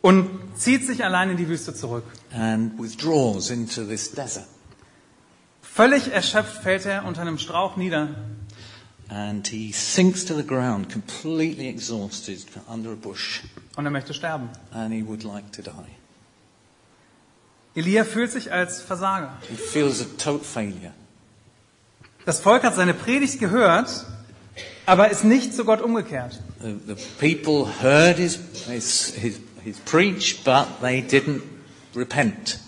und 0.02 0.30
zieht 0.56 0.86
sich 0.86 1.04
allein 1.04 1.32
in 1.32 1.38
die 1.38 1.48
Wüste 1.48 1.74
zurück. 1.74 2.04
and 2.32 2.78
withdraws 2.80 3.50
into 3.50 3.84
this 3.84 4.12
desert. 4.12 4.46
Völlig 5.62 6.12
erschöpft 6.12 6.62
fällt 6.64 6.86
er 6.86 7.06
unter 7.06 7.22
einem 7.22 7.38
Strauch 7.40 7.78
nieder 7.78 8.10
And 9.10 9.48
he 9.48 9.72
sinks 9.72 10.26
to 10.26 10.36
the 10.36 10.44
ground, 10.46 10.92
completely 10.92 11.68
exhausted, 11.70 12.46
under 12.68 12.92
a 12.92 12.96
bush, 12.96 13.42
und 13.76 13.86
er 13.86 13.92
möchte 13.92 14.14
sterben. 14.14 14.50
and 14.72 14.94
he 14.94 15.02
would 15.02 15.24
like 15.24 15.52
to 15.54 15.62
die. 15.64 15.97
Elia 17.78 18.06
fühlt 18.06 18.32
sich 18.32 18.52
als 18.52 18.82
Versager. 18.82 19.38
He 19.48 19.56
feels 19.56 20.02
a 20.02 20.06
total 20.18 20.40
failure. 20.40 20.94
Das 22.26 22.40
Volk 22.40 22.64
hat 22.64 22.74
seine 22.74 22.96
Predigt 22.96 23.40
gehört, 23.40 24.04
aber 24.88 25.12
ist 25.12 25.24
nicht 25.24 25.54
zu 25.54 25.64
Gott 25.64 25.82
umgekehrt. 25.82 26.42
The, 26.60 26.76
the 26.88 26.96
people 27.20 27.72
heard 27.80 28.18
his, 28.18 28.40
his, 28.68 29.14
his, 29.14 29.40
his 29.64 29.78
preach, 29.78 30.44
but 30.44 30.66
they 30.82 31.02
didn't 31.02 31.44
repent. 31.96 32.60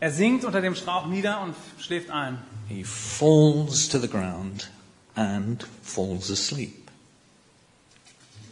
Er 0.00 0.10
sinkt 0.10 0.44
unter 0.44 0.60
dem 0.60 0.74
Strauch 0.74 1.06
nieder 1.06 1.40
und 1.40 1.54
schläft 1.78 2.10
ein. 2.10 2.36
He 2.68 2.84
falls 2.84 3.88
to 3.88 3.98
the 3.98 4.08
ground 4.08 4.70
and 5.14 5.66
falls 5.82 6.30
asleep. 6.30 6.90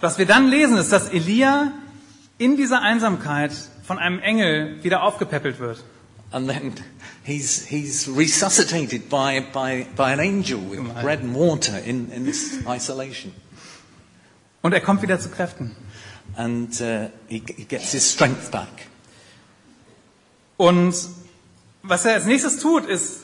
Was 0.00 0.16
wir 0.16 0.24
dann 0.24 0.48
lesen, 0.48 0.78
ist, 0.78 0.92
dass 0.92 1.10
Elia 1.10 1.72
in 2.38 2.56
dieser 2.56 2.80
Einsamkeit 2.80 3.52
von 3.90 3.98
einem 3.98 4.20
Engel 4.20 4.84
wieder 4.84 5.02
aufgepäppelt 5.02 5.58
wird. 5.58 5.82
And 6.30 6.48
then 6.48 6.74
he's, 7.24 7.66
he's 7.66 8.06
resuscitated 8.06 9.08
by, 9.08 9.40
by, 9.52 9.84
by 9.96 10.12
an 10.12 10.20
angel 10.20 10.60
with 10.60 10.78
bread 11.02 11.18
and 11.18 11.34
water 11.34 11.76
in, 11.76 12.08
in 12.12 12.24
this 12.24 12.60
isolation. 12.68 13.32
Und 14.62 14.74
er 14.74 14.80
kommt 14.80 15.02
wieder 15.02 15.18
zu 15.18 15.28
Kräften. 15.28 15.74
And 16.36 16.80
uh, 16.80 17.08
he, 17.26 17.42
he 17.56 17.64
gets 17.64 17.90
his 17.90 18.08
strength 18.08 18.52
back. 18.52 18.68
Und 20.56 20.94
was 21.82 22.04
er 22.04 22.14
als 22.14 22.26
nächstes 22.26 22.60
tut, 22.60 22.86
ist, 22.86 23.22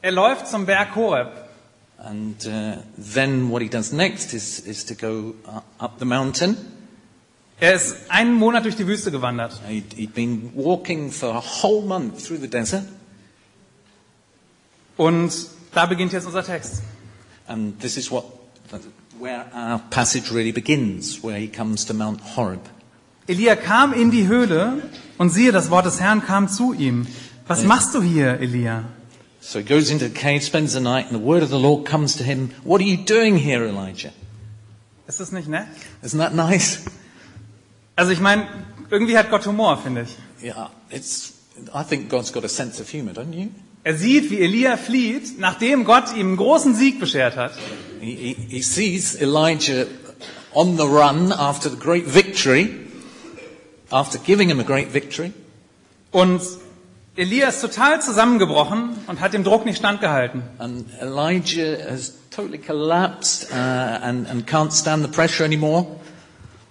er 0.00 0.12
läuft 0.12 0.48
zum 0.48 0.64
Berg 0.64 0.96
Horeb. 0.96 1.30
And 1.98 2.42
uh, 2.46 2.76
then 2.96 3.50
what 3.50 3.60
he 3.60 3.68
does 3.68 3.92
next 3.92 4.32
is, 4.32 4.60
is 4.60 4.82
to 4.86 4.94
go 4.94 5.34
uh, 5.46 5.60
up 5.78 5.98
the 5.98 6.06
mountain. 6.06 6.73
Er 7.64 7.72
ist 7.72 7.96
einen 8.10 8.34
Monat 8.34 8.66
durch 8.66 8.76
die 8.76 8.86
Wüste 8.86 9.10
gewandert. 9.10 9.58
He'd, 9.66 9.94
he'd 9.96 10.12
been 10.12 10.52
walking 10.54 11.10
for 11.10 11.34
a 11.34 11.40
whole 11.40 11.80
month 11.80 12.22
through 12.22 12.38
the 12.38 12.46
desert. 12.46 12.84
Und 14.98 15.32
da 15.72 15.86
beginnt 15.86 16.12
jetzt 16.12 16.26
unser 16.26 16.44
Text. 16.44 16.82
And 17.46 17.80
this 17.80 17.96
is 17.96 18.10
what, 18.10 18.26
where 19.18 19.46
our 19.54 19.80
passage 19.88 20.30
really 20.30 20.52
begins, 20.52 21.24
where 21.24 21.38
he 21.38 21.48
comes 21.48 21.86
to 21.86 21.94
Mount 21.94 22.36
Horeb. 22.36 22.60
Elia 23.28 23.56
kam 23.56 23.94
in 23.94 24.10
die 24.10 24.28
Höhle 24.28 24.82
und 25.16 25.30
siehe, 25.30 25.50
das 25.50 25.70
Wort 25.70 25.86
des 25.86 26.02
Herrn 26.02 26.22
kam 26.22 26.48
zu 26.48 26.74
ihm. 26.74 27.06
Was 27.46 27.64
machst 27.64 27.94
du 27.94 28.02
hier, 28.02 28.40
Elia? 28.40 28.84
So 29.40 29.60
he 29.60 29.64
goes 29.64 29.88
into 29.88 30.04
the 30.04 30.12
cave, 30.12 30.42
spends 30.42 30.74
the 30.74 30.80
night, 30.80 31.06
and 31.10 31.18
the 31.18 31.26
word 31.26 31.42
of 31.42 31.48
the 31.48 31.58
Lord 31.58 31.86
comes 31.86 32.14
to 32.18 32.24
him. 32.24 32.50
What 32.62 32.82
are 32.82 32.86
you 32.86 32.98
doing 32.98 33.38
here, 33.38 33.64
Elijah? 33.66 34.12
Ist 35.06 35.18
das 35.18 35.32
nicht 35.32 35.48
nett? 35.48 35.66
Isn't 36.02 36.18
that 36.18 36.34
nice? 36.34 36.80
Also 37.96 38.12
ich 38.12 38.20
meine, 38.20 38.48
irgendwie 38.90 39.16
hat 39.16 39.30
Gott 39.30 39.46
Humor, 39.46 39.78
finde 39.78 40.02
ich. 40.02 40.16
Yeah, 40.44 40.70
it's, 40.90 41.34
I 41.74 41.84
think 41.88 42.08
God's 42.08 42.32
got 42.32 42.44
a 42.44 42.48
sense 42.48 42.80
of 42.80 42.92
humor, 42.92 43.12
don't 43.12 43.32
you? 43.32 43.48
Er 43.84 43.96
sieht, 43.96 44.30
wie 44.30 44.40
Elia 44.40 44.76
flieht, 44.76 45.38
nachdem 45.38 45.84
Gott 45.84 46.12
ihm 46.14 46.28
einen 46.28 46.36
großen 46.36 46.74
Sieg 46.74 46.98
beschert 46.98 47.36
hat. 47.36 47.52
He, 48.00 48.14
he, 48.14 48.36
he 48.48 48.62
sees 48.62 49.14
Elijah 49.14 49.86
on 50.54 50.76
the 50.76 50.84
run 50.84 51.32
after 51.32 51.68
the 51.68 51.76
great 51.76 52.06
victory, 52.06 52.70
after 53.90 54.18
giving 54.18 54.48
him 54.48 54.58
a 54.58 54.64
great 54.64 54.92
victory. 54.92 55.32
Und 56.10 56.40
Elia 57.16 57.48
ist 57.48 57.60
total 57.60 58.00
zusammengebrochen 58.00 58.96
und 59.06 59.20
hat 59.20 59.34
dem 59.34 59.44
Druck 59.44 59.66
nicht 59.66 59.78
standgehalten. 59.78 60.42
And 60.58 60.86
Elijah 61.00 61.76
has 61.90 62.14
totally 62.30 62.58
collapsed 62.58 63.50
uh, 63.52 63.54
and, 63.54 64.28
and 64.28 64.46
can't 64.46 64.72
stand 64.72 65.04
the 65.04 65.10
pressure 65.10 65.44
anymore. 65.44 65.86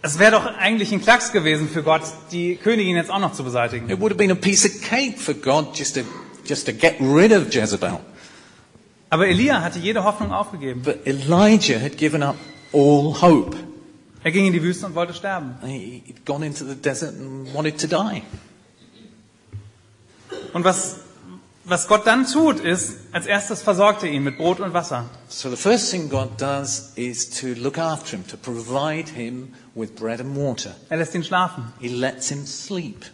Es 0.05 0.19
wäre 0.19 0.31
doch 0.33 0.45
eigentlich 0.45 0.91
ein 0.91 1.01
Klacks 1.01 1.31
gewesen 1.31 1.69
für 1.69 1.81
Gott, 1.81 2.01
die 2.33 2.57
Königin 2.57 2.97
jetzt 2.97 3.09
auch 3.09 3.19
noch 3.19 3.31
zu 3.31 3.43
beseitigen. 3.45 3.89
It 3.89 3.99
would 4.01 4.11
have 4.11 4.17
been 4.17 4.31
a 4.31 4.35
piece 4.35 4.65
of 4.65 4.81
cake 4.81 5.17
for 5.17 5.33
God 5.33 5.67
just 5.77 5.95
to, 5.95 6.01
just 6.45 6.65
to 6.67 6.73
get 6.73 6.95
rid 6.99 7.31
of 7.31 7.53
Jezebel. 7.53 7.99
Aber 9.09 9.27
Elia 9.27 9.61
hatte 9.61 9.79
jede 9.79 10.03
Hoffnung 10.03 10.33
aufgegeben. 10.33 10.81
But 10.81 11.07
Elijah 11.07 11.79
had 11.79 11.97
given 11.97 12.21
up 12.21 12.35
all 12.73 13.13
hope. 13.21 13.55
Er 14.25 14.31
ging 14.31 14.45
in 14.45 14.51
die 14.53 14.61
Wüste 14.61 14.85
und 14.87 14.95
wollte 14.95 15.13
sterben. 15.13 15.55
He- 15.65 16.01
He'd 16.05 16.25
gone 16.25 16.45
into 16.45 16.65
the 16.65 16.75
desert 16.75 17.13
and 17.17 17.53
wanted 17.53 17.79
to 17.79 17.87
die. 17.87 18.23
Und 20.51 20.65
was, 20.65 20.97
was 21.65 21.87
Gott 21.87 22.05
dann 22.05 22.27
tut, 22.27 22.59
ist, 22.59 22.97
als 23.11 23.25
erstes 23.25 23.61
versorgt 23.61 24.03
er 24.03 24.09
ihn 24.09 24.23
mit 24.23 24.37
Brot 24.37 24.59
und 24.59 24.73
Wasser. 24.73 25.09
So 25.29 25.49
the 25.49 25.55
first 25.55 25.91
thing 25.91 26.09
God 26.09 26.39
does 26.39 26.91
is 26.95 27.29
to 27.41 27.53
look 27.55 27.77
after 27.77 28.17
him, 28.17 28.27
to 28.27 28.37
provide 28.37 29.09
him 29.09 29.53
with 29.73 29.95
bread 29.95 30.19
and 30.19 30.35
water. 30.35 30.75
Er 30.89 30.97
lässt 30.97 31.15
ihn 31.15 31.23
schlafen. 31.23 31.71
He 31.79 31.87
lets 31.87 32.29
him 32.29 32.45
sleep. 32.45 33.05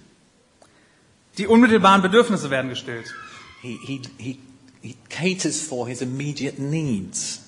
Die 1.38 1.47
unmittelbaren 1.47 2.01
Bedürfnisse 2.01 2.49
werden 2.49 2.69
gestillt. 2.69 3.13
He, 3.62 3.77
he, 3.85 4.01
he, 4.17 4.39
he 4.81 4.95
caters 5.09 5.62
for 5.62 5.88
his 5.88 6.01
immediate 6.01 6.59
needs. 6.59 7.41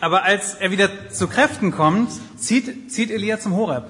Aber 0.00 0.24
als 0.24 0.54
er 0.54 0.70
wieder 0.70 1.10
zu 1.10 1.28
Kräften 1.28 1.72
kommt, 1.72 2.10
zieht, 2.36 2.90
zieht 2.90 3.10
Elia 3.10 3.38
zum 3.38 3.54
Horeb. 3.54 3.84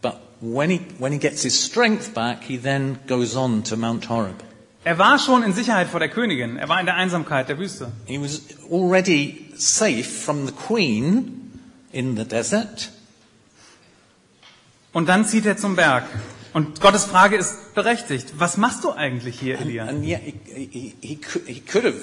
But 0.00 0.20
when 0.40 0.70
he, 0.70 0.80
when 0.98 1.12
he 1.12 1.18
gets 1.18 1.42
his 1.42 1.64
strength 1.64 2.14
back, 2.14 2.44
he 2.44 2.56
then 2.56 2.98
goes 3.08 3.36
on 3.36 3.62
to 3.64 3.76
Mount 3.76 4.08
Horeb. 4.08 4.42
Er 4.86 4.98
war 4.98 5.18
schon 5.18 5.42
in 5.42 5.52
Sicherheit 5.52 5.88
vor 5.88 5.98
der 5.98 6.08
Königin. 6.08 6.58
Er 6.58 6.68
war 6.68 6.78
in 6.78 6.86
der 6.86 6.94
Einsamkeit 6.94 7.48
der 7.48 7.58
Wüste. 7.58 7.90
He 8.04 8.20
was 8.20 8.42
already 8.70 9.48
safe 9.56 10.04
from 10.04 10.46
the 10.46 10.52
queen 10.52 11.50
in 11.90 12.16
the 12.16 12.24
desert. 12.24 12.92
Und 14.92 15.08
dann 15.08 15.24
zieht 15.24 15.44
er 15.44 15.56
zum 15.56 15.74
Berg. 15.74 16.04
Und 16.52 16.80
Gottes 16.80 17.04
Frage 17.04 17.34
ist 17.34 17.74
berechtigt. 17.74 18.34
Was 18.38 18.58
machst 18.58 18.84
du 18.84 18.92
eigentlich 18.92 19.40
hier, 19.40 19.58
Elia? 19.58 19.86
And 19.86 20.04
yet 20.04 20.20
he, 20.22 20.68
he, 20.70 20.94
he, 21.00 21.18
he 21.46 21.60
could 21.60 21.84
have 21.84 21.98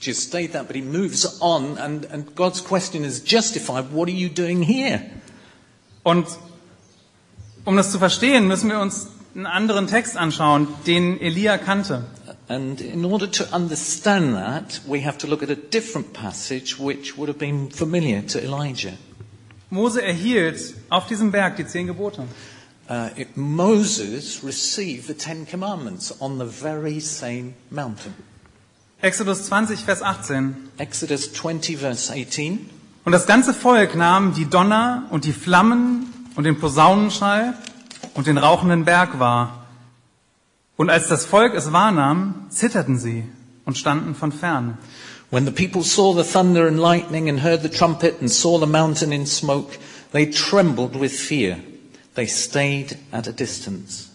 just 0.00 0.22
stayed 0.22 0.54
that, 0.54 0.66
but 0.66 0.74
he 0.74 0.82
moves 0.82 1.40
on, 1.40 1.78
and, 1.78 2.04
and 2.10 2.34
God's 2.34 2.64
question 2.64 3.04
is 3.04 3.22
justified. 3.24 3.92
What 3.92 4.08
are 4.08 4.16
you 4.16 4.28
doing 4.28 4.60
here? 4.60 5.02
Und 6.02 6.26
um 7.64 7.76
das 7.76 7.92
zu 7.92 8.00
verstehen, 8.00 8.48
müssen 8.48 8.70
wir 8.70 8.80
uns 8.80 9.06
einen 9.34 9.46
anderen 9.46 9.86
Text 9.86 10.16
anschauen, 10.16 10.68
den 10.86 11.20
Elia 11.20 11.58
kannte. 11.58 12.04
And 12.48 12.80
in 12.80 13.04
order 13.04 13.30
to 13.30 13.44
understand 13.54 14.34
that, 14.34 14.80
we 14.86 15.04
have 15.04 15.18
to 15.18 15.26
look 15.26 15.42
at 15.42 15.50
a 15.50 15.54
different 15.54 16.14
passage 16.14 16.78
which 16.78 17.18
would 17.18 17.28
have 17.28 17.38
been 17.38 17.70
familiar 17.70 18.26
to 18.26 18.38
Elijah. 18.38 18.94
Mose 19.70 20.02
erhielt 20.02 20.74
auf 20.88 21.06
diesem 21.06 21.30
Berg 21.30 21.56
die 21.56 21.66
zehn 21.66 21.86
Gebote. 21.86 22.26
Uh, 22.88 23.10
it, 23.16 23.36
Moses 23.36 24.42
received 24.42 25.08
the 25.08 25.14
Ten 25.14 25.46
Commandments 25.46 26.14
on 26.20 26.38
the 26.38 26.46
very 26.46 27.00
same 27.00 27.52
mountain. 27.70 28.14
Exodus 29.02 29.44
20, 29.46 29.84
Vers 29.84 30.02
18. 30.02 30.70
Exodus 30.78 31.32
20, 31.34 31.76
verse 31.76 32.10
18. 32.10 32.70
Und 33.04 33.12
das 33.12 33.26
ganze 33.26 33.52
Volk 33.52 33.94
nahm 33.94 34.32
die 34.32 34.46
Donner 34.46 35.06
und 35.10 35.26
die 35.26 35.34
Flammen 35.34 36.12
und 36.34 36.44
den 36.44 36.58
Posaunenschall 36.58 37.54
und 38.14 38.26
den 38.26 38.38
rauchenden 38.38 38.84
Berg 38.84 39.18
wahr. 39.18 39.66
Und 40.76 40.90
als 40.90 41.08
das 41.08 41.24
Volk 41.24 41.54
es 41.54 41.72
wahrnahm, 41.72 42.46
zitterten 42.50 42.98
sie 42.98 43.24
und 43.64 43.76
standen 43.76 44.14
von 44.14 44.32
fern. 44.32 44.78
When 45.30 45.44
the 45.44 45.50
people 45.50 45.82
saw 45.82 46.14
the 46.14 46.22
thunder 46.22 46.66
and 46.66 46.78
lightning 46.78 47.28
and 47.28 47.42
heard 47.42 47.62
the 47.62 47.68
trumpet 47.68 48.20
and 48.20 48.30
saw 48.30 48.58
the 48.58 48.66
mountain 48.66 49.12
in 49.12 49.26
smoke, 49.26 49.78
they 50.12 50.30
trembled 50.30 50.98
with 50.98 51.12
fear. 51.12 51.58
They 52.14 52.26
stayed 52.26 52.96
at 53.12 53.28
a 53.28 53.32
distance. 53.32 54.07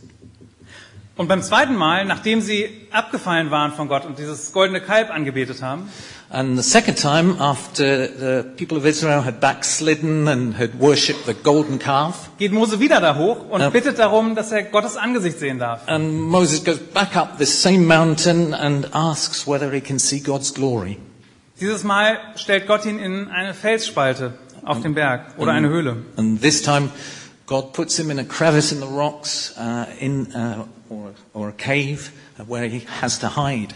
Und 1.15 1.27
beim 1.27 1.43
zweiten 1.43 1.75
Mal, 1.75 2.05
nachdem 2.05 2.41
sie 2.41 2.67
abgefallen 2.91 3.51
waren 3.51 3.71
von 3.71 3.87
Gott 3.87 4.03
und 4.05 4.17
dieses 4.17 4.51
goldene 4.51 4.81
Kalb 4.81 5.11
angebetet 5.11 5.61
haben, 5.61 5.89
And 6.31 6.57
the 6.57 6.67
second 6.67 6.97
time, 6.99 7.35
after 7.39 8.07
the 8.07 8.43
people 8.57 8.75
of 8.79 8.85
Israel 8.85 9.23
had 9.23 9.39
backslidden 9.39 10.27
and 10.27 10.57
had 10.57 10.79
worshipped 10.79 11.27
the 11.27 11.35
golden 11.35 11.77
calf, 11.77 12.31
geht 12.39 12.51
Mose 12.51 12.79
wieder 12.79 12.99
da 12.99 13.15
hoch 13.15 13.47
und 13.51 13.61
Ja. 13.61 13.69
bittet 13.69 13.99
darum, 13.99 14.33
dass 14.33 14.51
er 14.51 14.63
Gottes 14.63 14.97
Angesicht 14.97 15.37
sehen 15.37 15.59
darf. 15.59 15.81
and 15.87 16.11
Moses 16.19 16.63
goes 16.63 16.79
back 16.79 17.15
up 17.15 17.37
this 17.37 17.61
same 17.61 17.85
mountain 17.85 18.55
and 18.55 18.89
asks 18.95 19.45
whether 19.47 19.71
he 19.71 19.81
can 19.81 19.99
see 19.99 20.19
God's 20.19 20.51
glory. 20.51 20.97
Dieses 21.61 21.83
Mal 21.83 22.17
stellt 22.35 22.65
Gott 22.65 22.83
ihn 22.87 22.97
in 22.97 23.27
eine 23.27 23.53
Felsspalte 23.53 24.33
auf 24.65 24.81
dem 24.81 24.95
Berg 24.95 25.35
oder 25.37 25.51
eine 25.51 25.69
Höhle. 25.69 25.97
And 26.17 26.41
this 26.41 26.63
time, 26.63 26.89
God 27.45 27.73
puts 27.73 27.99
him 27.99 28.09
in 28.09 28.19
a 28.19 28.23
crevice 28.23 28.71
in 28.71 28.79
the 28.79 28.87
rocks, 28.87 29.57
uh, 29.57 29.85
in, 29.99 30.31
uh, 30.33 30.65
or, 30.89 31.13
or 31.33 31.49
a 31.49 31.53
cave, 31.53 32.11
where 32.47 32.67
he 32.67 32.79
has 33.01 33.19
to 33.19 33.27
hide. 33.27 33.73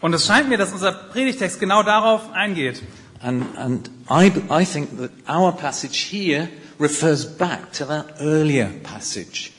Und 0.00 0.14
es 0.14 0.26
scheint 0.26 0.48
mir, 0.48 0.58
dass 0.58 0.72
unser 0.72 0.92
Predigtext 0.92 1.58
genau 1.58 1.82
darauf 1.82 2.30
eingeht. 2.32 2.82
And, 3.22 3.44
and 3.56 3.90
I, 4.10 4.30
I 4.50 4.64
think 4.64 4.98
that 4.98 5.10
our 5.28 5.52
passage 5.52 6.10
here 6.10 6.48
refers 6.78 7.24
back 7.24 7.72
to 7.72 7.86
that 7.86 8.20
earlier 8.20 8.70
passage. 8.82 9.52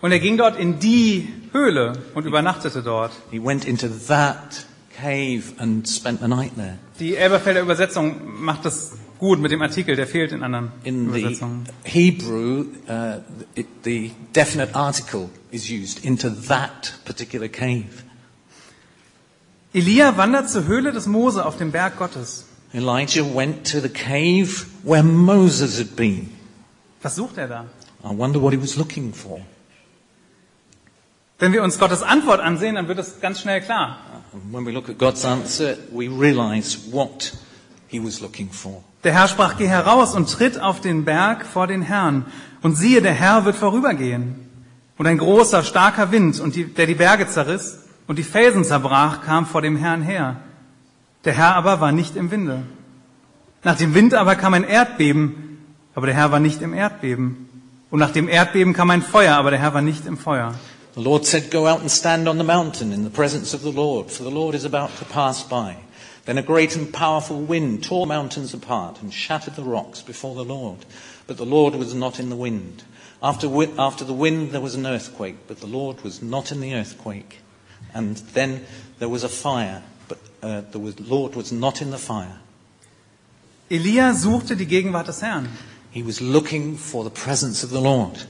Und 0.00 0.12
er 0.12 0.18
ging 0.18 0.36
dort 0.36 0.58
in 0.58 0.80
die 0.80 1.28
Höhle 1.52 1.92
und 2.14 2.26
übernachtete 2.26 2.82
dort. 2.82 3.12
He 3.30 3.38
went 3.38 3.64
into 3.64 3.88
that 4.08 4.66
cave 5.00 5.54
and 5.58 5.86
spent 5.86 6.20
the 6.20 6.28
night 6.28 6.56
there. 6.56 6.78
Die 6.98 7.16
Elberfelder 7.16 7.60
Übersetzung 7.60 8.20
macht 8.42 8.64
das 8.64 8.96
gut 9.18 9.40
mit 9.40 9.50
dem 9.50 9.62
Artikel, 9.62 9.96
der 9.96 10.06
fehlt 10.06 10.32
in 10.32 10.42
anderen 10.42 10.72
In 10.84 11.12
the 11.12 11.20
Übersetzungen. 11.20 11.64
Hebrew, 11.82 12.66
uh, 12.88 13.20
the 13.84 14.12
definite 14.34 14.74
article 14.74 15.30
is 15.50 15.70
used 15.70 16.04
into 16.04 16.30
that 16.30 16.94
particular 17.04 17.48
cave. 17.48 18.04
Elia 19.72 20.16
wandert 20.16 20.50
zur 20.50 20.66
Höhle 20.66 20.92
des 20.92 21.06
Mose 21.06 21.44
auf 21.44 21.56
dem 21.56 21.72
Berg 21.72 21.98
Gottes. 21.98 22.46
Elijah 22.72 23.24
went 23.34 23.70
to 23.70 23.80
the 23.80 23.88
cave 23.88 24.66
where 24.82 25.02
Moses 25.02 25.78
had 25.78 25.96
been. 25.96 26.30
Was 27.02 27.16
sucht 27.16 27.38
er 27.38 27.48
da? 27.48 27.66
I 28.04 28.16
wonder 28.16 28.40
what 28.40 28.52
he 28.52 28.60
was 28.60 28.76
looking 28.76 29.12
for. 29.12 29.40
Wenn 31.38 31.52
wir 31.52 31.62
uns 31.62 31.78
Gottes 31.78 32.02
Antwort 32.02 32.40
ansehen, 32.40 32.76
dann 32.76 32.88
wird 32.88 32.98
es 32.98 33.20
ganz 33.20 33.40
schnell 33.40 33.60
klar. 33.60 33.98
When 34.50 34.64
we 34.66 34.72
look 34.72 34.88
at 34.88 34.98
God's 34.98 35.24
answer, 35.24 35.76
we 35.90 36.08
realize 36.08 36.92
what 36.92 37.32
Der 39.04 39.12
Herr 39.12 39.28
sprach, 39.28 39.56
geh 39.56 39.68
heraus 39.68 40.14
und 40.14 40.30
tritt 40.30 40.60
auf 40.60 40.80
den 40.80 41.04
Berg 41.04 41.44
vor 41.46 41.66
den 41.66 41.82
Herrn. 41.82 42.26
Und 42.62 42.76
siehe, 42.76 43.02
der 43.02 43.12
Herr 43.12 43.44
wird 43.44 43.56
vorübergehen. 43.56 44.48
Und 44.96 45.06
ein 45.06 45.18
großer, 45.18 45.62
starker 45.62 46.12
Wind, 46.12 46.40
und 46.40 46.54
die, 46.54 46.64
der 46.64 46.86
die 46.86 46.94
Berge 46.94 47.28
zerriss 47.28 47.80
und 48.06 48.18
die 48.18 48.22
Felsen 48.22 48.64
zerbrach, 48.64 49.22
kam 49.22 49.46
vor 49.46 49.60
dem 49.60 49.76
Herrn 49.76 50.02
her. 50.02 50.36
Der 51.24 51.34
Herr 51.34 51.56
aber 51.56 51.80
war 51.80 51.92
nicht 51.92 52.16
im 52.16 52.30
Winde. 52.30 52.62
Nach 53.62 53.76
dem 53.76 53.94
Wind 53.94 54.14
aber 54.14 54.36
kam 54.36 54.54
ein 54.54 54.64
Erdbeben, 54.64 55.58
aber 55.94 56.06
der 56.06 56.14
Herr 56.14 56.32
war 56.32 56.40
nicht 56.40 56.62
im 56.62 56.74
Erdbeben. 56.74 57.48
Und 57.90 57.98
nach 57.98 58.10
dem 58.10 58.28
Erdbeben 58.28 58.72
kam 58.72 58.90
ein 58.90 59.02
Feuer, 59.02 59.36
aber 59.36 59.50
der 59.50 59.60
Herr 59.60 59.74
war 59.74 59.82
nicht 59.82 60.06
im 60.06 60.18
Feuer. 60.18 60.54
The 60.94 61.02
Lord 61.02 61.26
said, 61.26 61.50
Go 61.50 61.66
out 61.66 61.80
and 61.80 61.90
stand 61.90 62.28
on 62.28 62.38
the 62.38 62.44
mountain 62.44 62.92
in 62.92 63.04
the 63.04 63.10
presence 63.10 63.54
of 63.54 63.62
the 63.62 63.72
Lord, 63.72 64.10
for 64.10 64.24
the 64.24 64.30
Lord 64.30 64.54
is 64.54 64.64
about 64.64 64.90
to 64.98 65.04
pass 65.04 65.42
by. 65.42 65.76
Then 66.24 66.38
a 66.38 66.42
great 66.42 66.74
and 66.74 66.92
powerful 66.92 67.38
wind 67.38 67.84
tore 67.84 68.06
mountains 68.06 68.54
apart 68.54 69.02
and 69.02 69.12
shattered 69.12 69.56
the 69.56 69.62
rocks 69.62 70.00
before 70.00 70.34
the 70.34 70.44
Lord. 70.44 70.86
But 71.26 71.36
the 71.36 71.44
Lord 71.44 71.74
was 71.74 71.94
not 71.94 72.18
in 72.18 72.30
the 72.30 72.36
wind. 72.36 72.82
After, 73.22 73.46
wi- 73.46 73.72
after 73.78 74.04
the 74.04 74.14
wind 74.14 74.50
there 74.50 74.60
was 74.60 74.74
an 74.74 74.86
earthquake, 74.86 75.36
but 75.46 75.60
the 75.60 75.66
Lord 75.66 76.02
was 76.02 76.22
not 76.22 76.50
in 76.50 76.60
the 76.60 76.74
earthquake. 76.74 77.40
And 77.92 78.16
then 78.32 78.64
there 78.98 79.08
was 79.08 79.22
a 79.22 79.28
fire, 79.28 79.82
but 80.08 80.18
uh, 80.42 80.62
the 80.70 80.78
Lord 80.78 81.34
was 81.36 81.52
not 81.52 81.82
in 81.82 81.90
the 81.90 81.98
fire. 81.98 82.40
Elia 83.70 84.14
suchte 84.14 84.56
die 84.56 84.66
Gegenwart 84.66 85.06
des 85.06 85.20
Herrn. 85.20 85.48
He 85.90 86.02
was 86.02 86.20
looking 86.20 86.76
for 86.76 87.04
the 87.04 87.10
presence 87.10 87.62
of 87.62 87.70
the 87.70 87.80
Lord. 87.80 88.26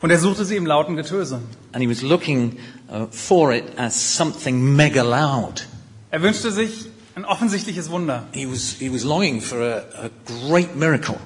Und 0.00 0.10
er 0.10 0.18
suchte 0.18 0.44
sie 0.44 0.56
im 0.56 0.66
lauten 0.66 0.96
Getöse. 0.96 1.40
And 1.72 1.82
he 1.82 1.88
was 1.88 2.02
looking 2.02 2.58
uh, 2.88 3.06
for 3.06 3.52
it 3.52 3.64
as 3.78 3.94
something 3.94 4.76
mega 4.76 5.02
loud. 5.02 5.66
Er 6.10 6.22
wünschte 6.22 6.50
sich 6.50 6.86
ein 7.18 7.24
offensichtliches 7.24 7.90
Wunder. 7.90 8.24
He 8.32 8.46
was, 8.46 8.76
he 8.78 8.88
was 8.92 9.02
longing 9.04 9.40
for 9.40 9.60
a, 9.60 10.06
a 10.06 10.10
great 10.48 10.76
miracle. 10.76 11.18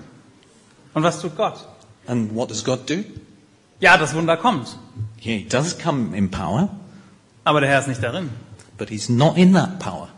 Und 0.95 1.03
was 1.05 1.21
tut 1.21 1.37
Gott? 1.37 1.67
And 2.07 2.35
what 2.35 2.49
does 2.49 2.65
God 2.65 2.89
do? 2.89 3.05
Ja, 3.81 3.99
das 3.99 4.15
Wunder 4.15 4.37
kommt, 4.37 4.69
Yeah, 5.21 5.39
he 5.39 5.45
does 5.49 5.77
come 5.79 6.17
in 6.17 6.31
power, 6.31 6.69
aber 7.45 7.61
der 7.61 7.69
Herr 7.69 7.81
ist 7.81 7.89
nicht 7.89 8.03
darin. 8.03 8.31
but 8.79 8.89
he's 8.89 9.09
not 9.09 9.37
in 9.37 9.53
that 9.53 9.79
power. 9.81 10.09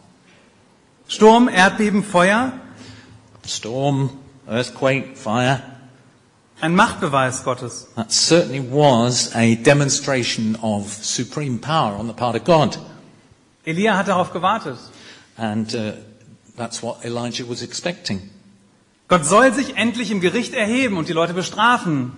Sturm, 1.08 1.48
Erdbeben, 1.48 2.02
Feuer, 2.02 2.52
Storm, 3.46 4.10
earthquake, 4.46 5.16
fire. 5.16 5.60
ein 6.60 6.74
Machtbeweis 6.74 7.42
Gottes. 7.44 7.88
That 7.96 8.12
certainly 8.12 8.60
was 8.60 9.34
a 9.34 9.56
demonstration 9.56 10.56
of 10.62 10.86
supreme 11.04 11.58
power 11.58 11.96
on 11.98 12.06
the 12.06 12.14
part 12.14 12.36
of 12.36 12.44
God. 12.44 12.78
Elia 13.66 13.96
hat 13.96 14.06
darauf 14.08 14.32
gewartet. 14.32 14.78
And 15.36 15.74
uh, 15.74 15.92
that's 16.56 16.82
what 16.82 17.04
Elijah 17.04 17.48
was 17.48 17.62
expecting. 17.62 18.30
Gott 19.08 19.24
soll 19.26 19.52
sich 19.52 19.76
endlich 19.76 20.10
im 20.10 20.20
Gericht 20.20 20.54
erheben 20.54 20.96
und 20.96 21.08
die 21.08 21.12
Leute 21.12 21.34
bestrafen. 21.34 22.12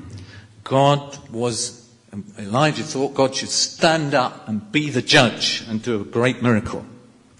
God 0.65 1.21
was, 1.33 1.85
Elijah 2.39 2.85
thought 2.85 3.15
God 3.15 3.37
should 3.37 3.51
stand 3.51 4.15
up 4.15 4.49
and 4.49 4.71
be 4.73 4.91
the 4.93 5.01
judge 5.01 5.65
and 5.69 5.85
do 5.85 6.01
a 6.03 6.05
great 6.05 6.43
miracle. 6.43 6.85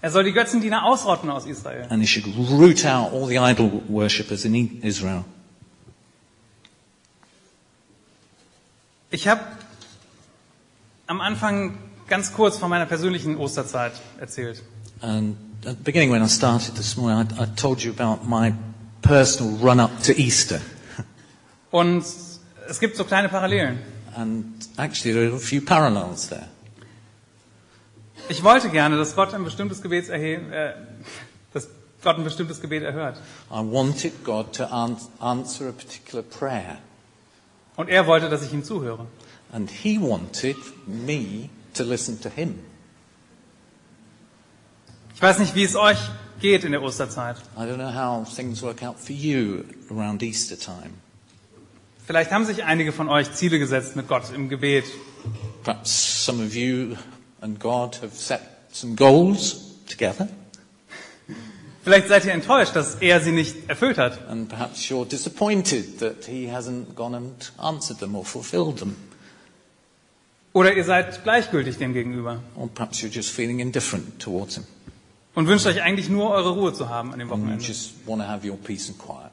Er 0.01 0.11
soll 0.11 0.23
die 0.23 0.31
Götzendiener 0.33 0.83
ausrotten 0.85 1.29
aus 1.29 1.45
Israel. 1.45 1.87
And 1.89 2.01
he 2.01 2.07
should 2.07 2.27
root 2.49 2.85
out 2.85 3.11
all 3.13 3.27
the 3.27 3.37
idol 3.37 3.81
worshippers 3.87 4.45
in 4.45 4.55
I- 4.55 4.79
Israel. 4.83 5.25
Ich 9.09 9.27
habe 9.27 9.41
am 11.07 11.21
Anfang 11.21 11.77
ganz 12.07 12.33
kurz 12.33 12.57
von 12.57 12.69
meiner 12.69 12.85
persönlichen 12.85 13.37
Osterzeit 13.37 13.93
erzählt. 14.19 14.61
And 15.01 15.37
at 15.65 15.77
the 15.77 15.83
beginning, 15.83 16.11
when 16.11 16.21
I 16.21 16.27
started 16.27 16.75
this 16.75 16.95
morning, 16.97 17.27
I, 17.37 17.43
I 17.43 17.45
told 17.55 17.81
you 17.83 17.91
about 17.91 18.27
my 18.27 18.53
personal 19.01 19.53
run 19.57 19.79
up 19.79 19.91
to 20.03 20.13
Easter. 20.19 20.61
Und 21.71 22.03
es 22.69 22.79
gibt 22.79 22.95
so 22.97 23.03
kleine 23.03 23.29
Parallelen. 23.29 23.79
And 24.15 24.45
actually, 24.77 25.13
there 25.13 25.29
are 25.31 25.35
a 25.35 25.39
few 25.39 25.61
parallels 25.61 26.27
there. 26.29 26.47
Ich 28.29 28.43
wollte 28.43 28.69
gerne, 28.69 28.97
dass 28.97 29.15
Gott 29.15 29.33
ein 29.33 29.43
bestimmtes 29.43 29.81
Gebet 29.81 30.09
erhe- 30.09 30.51
äh, 30.51 30.73
dass 31.53 31.67
Gott 32.03 32.17
ein 32.17 32.23
bestimmtes 32.23 32.59
Gebet 32.61 32.83
erhört. 32.83 33.17
I 33.51 33.59
wanted 33.61 34.23
God 34.23 34.53
to 34.53 34.65
an- 34.65 34.97
answer 35.19 35.69
a 35.69 35.71
particular 35.71 36.23
prayer, 36.23 36.77
Und 37.75 37.89
er 37.89 38.07
wollte, 38.07 38.29
dass 38.29 38.41
ich 38.43 38.51
ihm 38.53 38.63
zuhöre. 38.63 39.05
and 39.51 39.69
He 39.69 39.97
wanted 39.99 40.57
me 40.87 41.49
to 41.73 41.83
listen 41.83 42.19
to 42.21 42.29
Him. 42.29 42.59
Ich 45.17 45.21
weiß 45.23 45.39
nicht, 45.39 45.55
wie 45.55 45.63
es 45.63 45.75
euch 45.75 45.97
geht 46.41 46.63
in 46.63 46.73
der 46.73 46.83
Osterzeit. 46.83 47.37
I 47.57 47.61
don't 47.61 47.77
know 47.77 47.91
how 47.91 48.23
things 48.35 48.61
work 48.61 48.83
out 48.83 48.99
for 48.99 49.15
you 49.15 49.63
around 49.89 50.21
Easter 50.21 50.59
time. 50.59 50.91
Vielleicht 52.05 52.29
haben 52.29 52.45
sich 52.45 52.63
einige 52.65 52.91
von 52.91 53.09
euch 53.09 53.33
Ziele 53.33 53.57
gesetzt 53.57 53.95
mit 53.95 54.07
Gott 54.07 54.25
im 54.31 54.47
Gebet. 54.47 54.83
Perhaps 55.63 56.23
some 56.23 56.45
of 56.45 56.53
you 56.53 56.95
and 57.41 57.59
God 57.59 57.99
have 58.03 58.15
set 58.15 58.41
some 58.71 58.93
goals 58.93 59.55
together, 59.89 60.27
Vielleicht 61.83 62.09
seid 62.09 62.25
ihr 62.25 62.33
enttäuscht, 62.33 62.75
dass 62.75 62.95
er 63.01 63.19
sie 63.19 63.31
nicht 63.31 63.67
erfüllt 63.71 63.97
hat. 63.97 64.29
and 64.29 64.47
perhaps 64.47 64.81
you're 64.87 65.07
disappointed 65.07 65.97
that 65.97 66.25
He 66.25 66.47
hasn't 66.51 66.93
gone 66.93 67.17
and 67.17 67.51
answered 67.57 67.97
them 67.97 68.15
or 68.15 68.23
fulfilled 68.23 68.77
them. 68.77 68.95
Oder 70.53 70.75
ihr 70.75 70.83
seid 70.83 71.23
gleichgültig 71.23 71.79
dem 71.79 71.93
gegenüber 71.93 72.39
Or 72.55 72.67
perhaps 72.69 72.99
you're 72.99 73.11
just 73.11 73.31
feeling 73.31 73.57
indifferent 73.57 74.19
towards 74.19 74.57
Him 74.57 74.65
und 75.37 75.45
wünscht 75.45 75.67
euch 75.67 75.83
eigentlich 75.83 76.09
nur 76.09 76.31
eure 76.31 76.49
Ruhe 76.49 76.73
zu 76.73 76.89
haben 76.89 77.13
an 77.13 77.19
dem 77.19 77.31
and 77.31 77.37
you 77.37 77.45
Wochenende. 77.45 77.63
just 77.63 77.91
want 78.07 78.23
to 78.23 78.27
have 78.27 78.43
your 78.43 78.57
peace 78.57 78.89
and 78.89 78.97
quiet. 78.97 79.29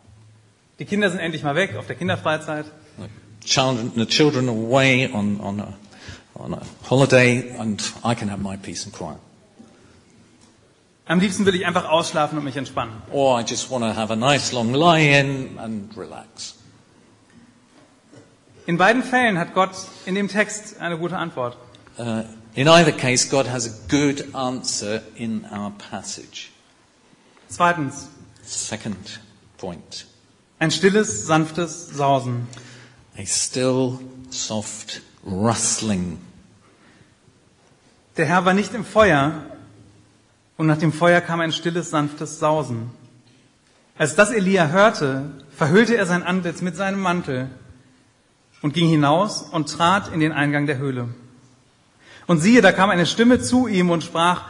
Die 0.79 0.85
Kinder 0.85 1.09
sind 1.09 1.19
endlich 1.19 1.43
mal 1.43 1.55
weg 1.55 1.77
auf 1.77 1.87
der 1.87 1.97
Kinderfreizeit. 1.97 2.67
The 2.99 3.49
children, 3.49 3.91
the 3.97 4.05
children 4.05 4.51
are 4.51 4.57
away 4.57 5.11
on, 5.11 5.41
on, 5.41 5.61
a, 5.61 5.73
on 6.35 6.53
a 6.53 6.61
holiday, 6.91 7.55
and 7.59 7.81
I 8.05 8.15
can 8.15 8.31
have 8.31 8.43
my 8.43 8.59
peace 8.59 8.85
and 8.85 8.95
quiet. 8.95 9.17
Am 11.07 11.21
liebsten 11.21 11.47
will 11.47 11.55
ich 11.55 11.65
einfach 11.65 11.89
ausschlafen 11.89 12.37
und 12.37 12.45
mich 12.45 12.57
entspannen. 12.57 12.93
Or 13.11 13.41
I 13.41 13.45
just 13.49 13.71
want 13.71 13.83
to 13.83 13.99
have 13.99 14.13
a 14.13 14.17
nice 14.17 14.53
long 14.53 14.75
lie-in 14.75 15.59
and 15.59 15.97
relax. 15.97 16.57
In 18.67 18.77
beiden 18.77 19.03
Fällen 19.03 19.39
hat 19.39 19.55
Gott 19.55 19.71
in 20.05 20.15
dem 20.15 20.29
Text 20.29 20.81
eine 20.83 20.99
gute 20.99 21.17
Antwort. 21.17 21.57
Uh, 21.97 22.25
in 22.55 22.69
either 22.69 22.93
case, 22.93 23.25
God 23.29 23.47
has 23.47 23.67
a 23.67 23.89
good 23.89 24.35
answer 24.35 25.03
in 25.17 25.45
our 25.53 25.71
passage. 25.71 26.51
Zweitens, 27.49 28.09
Second 28.43 29.21
point. 29.59 30.07
ein 30.59 30.71
stilles, 30.71 31.27
sanftes 31.27 31.89
Sausen. 31.89 32.47
A 33.17 33.25
still, 33.27 33.99
soft 34.31 35.03
rustling. 35.25 36.19
Der 38.17 38.27
Herr 38.27 38.45
war 38.45 38.55
nicht 38.55 38.75
im 38.75 38.85
Feuer 38.85 39.45
und 40.57 40.67
nach 40.67 40.79
dem 40.79 40.93
Feuer 40.93 41.21
kam 41.21 41.41
ein 41.41 41.53
stilles, 41.53 41.91
sanftes 41.91 42.39
Sausen. 42.39 42.91
Als 43.97 44.15
das 44.15 44.31
Elia 44.31 44.69
hörte, 44.69 45.31
verhüllte 45.57 45.97
er 45.97 46.07
sein 46.07 46.23
Antlitz 46.23 46.61
mit 46.61 46.77
seinem 46.77 47.01
Mantel 47.01 47.49
und 48.63 48.75
ging 48.75 48.89
hinaus 48.89 49.43
und 49.43 49.71
trat 49.71 50.13
in 50.13 50.21
den 50.21 50.33
Eingang 50.33 50.67
der 50.67 50.79
Höhle. 50.79 51.09
Und 52.27 52.41
siehe, 52.41 52.63
da 52.63 52.73
kam 52.73 52.91
eine 52.91 53.07
Stimme 53.07 53.41
zu 53.41 53.67
ihm 53.67 53.91
und 53.91 54.03
sprach, 54.03 54.45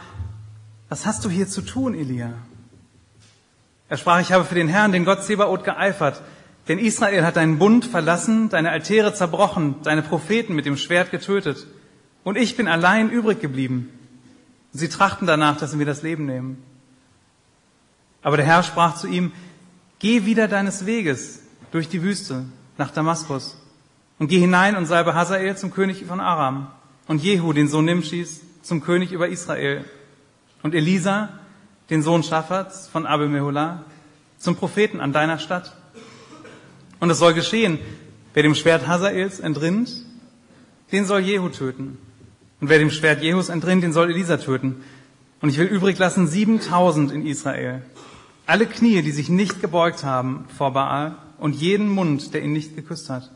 was 0.89 1.05
hast 1.05 1.25
du 1.25 1.29
hier 1.29 1.47
zu 1.47 1.61
tun, 1.61 1.93
Elia? 1.93 2.33
Er 3.89 3.97
sprach, 3.97 4.21
ich 4.21 4.31
habe 4.31 4.45
für 4.45 4.55
den 4.55 4.67
Herrn, 4.67 4.91
den 4.91 5.05
Gott 5.05 5.23
Zebaoth, 5.23 5.63
geeifert, 5.63 6.21
denn 6.67 6.79
Israel 6.79 7.25
hat 7.25 7.35
deinen 7.35 7.59
Bund 7.59 7.85
verlassen, 7.85 8.49
deine 8.49 8.71
Altäre 8.71 9.13
zerbrochen, 9.13 9.75
deine 9.83 10.01
Propheten 10.01 10.55
mit 10.55 10.65
dem 10.65 10.77
Schwert 10.77 11.11
getötet. 11.11 11.67
Und 12.23 12.37
ich 12.37 12.57
bin 12.57 12.67
allein 12.67 13.09
übrig 13.09 13.39
geblieben. 13.39 13.89
Sie 14.71 14.89
trachten 14.89 15.27
danach, 15.27 15.57
dass 15.57 15.71
sie 15.71 15.77
mir 15.77 15.85
das 15.85 16.01
Leben 16.01 16.25
nehmen. 16.25 16.63
Aber 18.23 18.37
der 18.37 18.45
Herr 18.45 18.63
sprach 18.63 18.95
zu 18.95 19.07
ihm, 19.07 19.31
geh 19.99 20.25
wieder 20.25 20.47
deines 20.47 20.87
Weges 20.87 21.41
durch 21.71 21.87
die 21.87 22.01
Wüste 22.01 22.45
nach 22.77 22.89
Damaskus 22.89 23.57
und 24.17 24.27
geh 24.27 24.39
hinein 24.39 24.75
und 24.75 24.87
salbe 24.87 25.13
Hazael 25.13 25.55
zum 25.55 25.71
König 25.71 26.05
von 26.05 26.19
Aram 26.19 26.67
und 27.07 27.23
Jehu, 27.23 27.53
den 27.53 27.67
Sohn 27.67 27.85
Nimschis, 27.85 28.41
zum 28.61 28.81
König 28.81 29.11
über 29.11 29.29
Israel 29.29 29.85
und 30.63 30.73
Elisa, 30.73 31.29
den 31.89 32.01
Sohn 32.01 32.23
Schaffats 32.23 32.87
von 32.87 33.05
Abel 33.05 33.29
Meholah, 33.29 33.83
zum 34.39 34.55
Propheten 34.55 34.99
an 34.99 35.13
deiner 35.13 35.37
Stadt. 35.37 35.75
Und 36.99 37.09
es 37.09 37.19
soll 37.19 37.33
geschehen, 37.33 37.79
wer 38.33 38.43
dem 38.43 38.55
Schwert 38.55 38.87
Hazaels 38.87 39.39
entrinnt, 39.39 39.91
den 40.91 41.05
soll 41.05 41.21
Jehu 41.21 41.49
töten. 41.49 41.97
Und 42.61 42.69
wer 42.69 42.79
dem 42.79 42.89
Schwert 42.89 43.21
Jehus 43.21 43.49
entrinnt, 43.49 43.83
den 43.83 43.93
soll 43.93 44.09
Elisa 44.09 44.37
töten. 44.37 44.83
Und 45.41 45.49
ich 45.49 45.57
will 45.57 45.67
übrig 45.67 45.97
lassen 45.99 46.27
7000 46.27 47.11
in 47.11 47.25
Israel. 47.25 47.83
Alle 48.47 48.65
Knie, 48.65 49.01
die 49.01 49.11
sich 49.11 49.29
nicht 49.29 49.61
gebeugt 49.61 50.03
haben 50.03 50.45
vor 50.57 50.71
Baal 50.73 51.15
und 51.37 51.55
jeden 51.55 51.89
Mund, 51.89 52.33
der 52.33 52.43
ihn 52.43 52.53
nicht 52.53 52.75
geküsst 52.75 53.09
hat. 53.09 53.29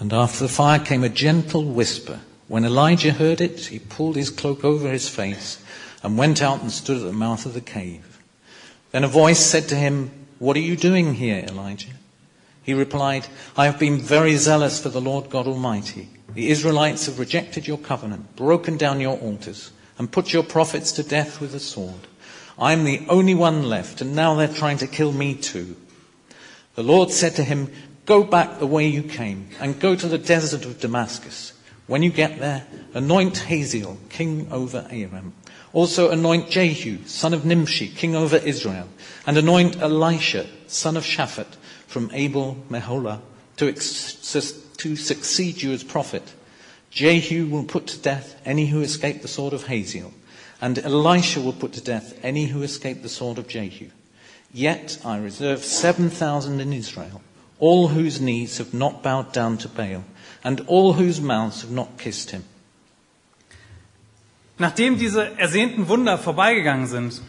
And 0.00 0.12
after 0.12 0.46
the 0.46 0.52
fire 0.52 0.80
came 0.80 1.06
a 1.06 1.08
gentle 1.08 1.76
whisper. 1.76 2.18
When 2.46 2.64
Elijah 2.64 3.12
heard 3.12 3.40
it, 3.40 3.66
he 3.66 3.78
pulled 3.78 4.16
his 4.16 4.30
cloak 4.30 4.64
over 4.64 4.90
his 4.90 5.08
face 5.08 5.62
and 6.02 6.18
went 6.18 6.42
out 6.42 6.60
and 6.60 6.70
stood 6.70 6.98
at 6.98 7.04
the 7.04 7.12
mouth 7.12 7.46
of 7.46 7.54
the 7.54 7.60
cave. 7.60 8.18
Then 8.92 9.04
a 9.04 9.08
voice 9.08 9.40
said 9.40 9.68
to 9.68 9.76
him, 9.76 10.10
What 10.38 10.56
are 10.56 10.60
you 10.60 10.76
doing 10.76 11.14
here, 11.14 11.44
Elijah? 11.48 11.94
He 12.62 12.74
replied, 12.74 13.26
I 13.56 13.64
have 13.64 13.78
been 13.78 13.98
very 13.98 14.36
zealous 14.36 14.80
for 14.82 14.90
the 14.90 15.00
Lord 15.00 15.30
God 15.30 15.46
Almighty. 15.46 16.10
The 16.34 16.50
Israelites 16.50 17.06
have 17.06 17.18
rejected 17.18 17.66
your 17.66 17.78
covenant, 17.78 18.36
broken 18.36 18.76
down 18.76 19.00
your 19.00 19.18
altars, 19.18 19.70
and 19.98 20.12
put 20.12 20.32
your 20.32 20.42
prophets 20.42 20.92
to 20.92 21.02
death 21.02 21.40
with 21.40 21.52
the 21.52 21.60
sword. 21.60 22.08
I 22.58 22.72
am 22.72 22.84
the 22.84 23.04
only 23.08 23.34
one 23.34 23.64
left, 23.64 24.00
and 24.00 24.14
now 24.14 24.34
they're 24.34 24.48
trying 24.48 24.78
to 24.78 24.86
kill 24.86 25.12
me 25.12 25.34
too. 25.34 25.76
The 26.74 26.82
Lord 26.82 27.10
said 27.10 27.36
to 27.36 27.44
him, 27.44 27.72
Go 28.04 28.22
back 28.22 28.58
the 28.58 28.66
way 28.66 28.86
you 28.86 29.02
came, 29.02 29.48
and 29.60 29.80
go 29.80 29.96
to 29.96 30.06
the 30.06 30.18
desert 30.18 30.66
of 30.66 30.80
Damascus. 30.80 31.53
When 31.86 32.02
you 32.02 32.10
get 32.10 32.38
there, 32.38 32.66
anoint 32.94 33.38
Hazael, 33.38 33.98
king 34.08 34.48
over 34.50 34.86
Aram. 34.90 35.34
Also 35.72 36.10
anoint 36.10 36.48
Jehu, 36.48 37.04
son 37.04 37.34
of 37.34 37.44
Nimshi, 37.44 37.88
king 37.88 38.14
over 38.14 38.36
Israel. 38.36 38.88
And 39.26 39.36
anoint 39.36 39.80
Elisha, 39.82 40.46
son 40.66 40.96
of 40.96 41.04
Shaphat, 41.04 41.56
from 41.86 42.10
Abel 42.12 42.56
Meholah, 42.70 43.20
to, 43.56 43.68
ex- 43.68 44.14
to 44.78 44.96
succeed 44.96 45.62
you 45.62 45.72
as 45.72 45.84
prophet. 45.84 46.32
Jehu 46.90 47.46
will 47.46 47.64
put 47.64 47.88
to 47.88 47.98
death 47.98 48.40
any 48.44 48.66
who 48.66 48.80
escape 48.80 49.20
the 49.20 49.28
sword 49.28 49.52
of 49.52 49.66
Hazael, 49.66 50.12
and 50.60 50.78
Elisha 50.78 51.40
will 51.40 51.52
put 51.52 51.72
to 51.72 51.80
death 51.80 52.18
any 52.22 52.46
who 52.46 52.62
escape 52.62 53.02
the 53.02 53.08
sword 53.08 53.36
of 53.36 53.48
Jehu. 53.48 53.90
Yet 54.52 55.00
I 55.04 55.18
reserve 55.18 55.64
7,000 55.64 56.60
in 56.60 56.72
Israel, 56.72 57.20
all 57.58 57.88
whose 57.88 58.20
knees 58.20 58.58
have 58.58 58.72
not 58.72 59.02
bowed 59.02 59.32
down 59.32 59.58
to 59.58 59.68
Baal, 59.68 60.04
and 60.44 60.68
all 60.68 60.96
whose 60.96 61.20
mouths 61.20 61.62
have 61.62 61.72
not 61.72 61.98
kissed 61.98 62.30
him. 62.30 62.44
Nachdem 64.58 64.98
diese 64.98 65.36
ersehnten 65.36 65.88
Wunder 65.88 66.16
vorbeigegangen 66.16 66.86
sind, 66.86 67.20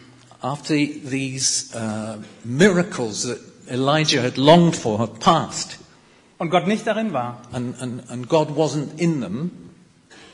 After 0.42 0.74
these 0.74 1.74
uh, 1.74 2.18
miracles 2.44 3.24
that 3.24 3.38
Elijah 3.68 4.20
had 4.20 4.36
longed 4.36 4.76
for 4.76 4.98
had 4.98 5.18
passed, 5.18 5.78
und 6.38 6.50
Gott 6.50 6.68
nicht 6.68 6.86
darin 6.86 7.12
war, 7.12 7.40
and, 7.52 7.74
and, 7.80 8.08
and 8.10 8.28
God 8.28 8.50
wasn't 8.50 9.00
in 9.00 9.20
them, 9.22 9.50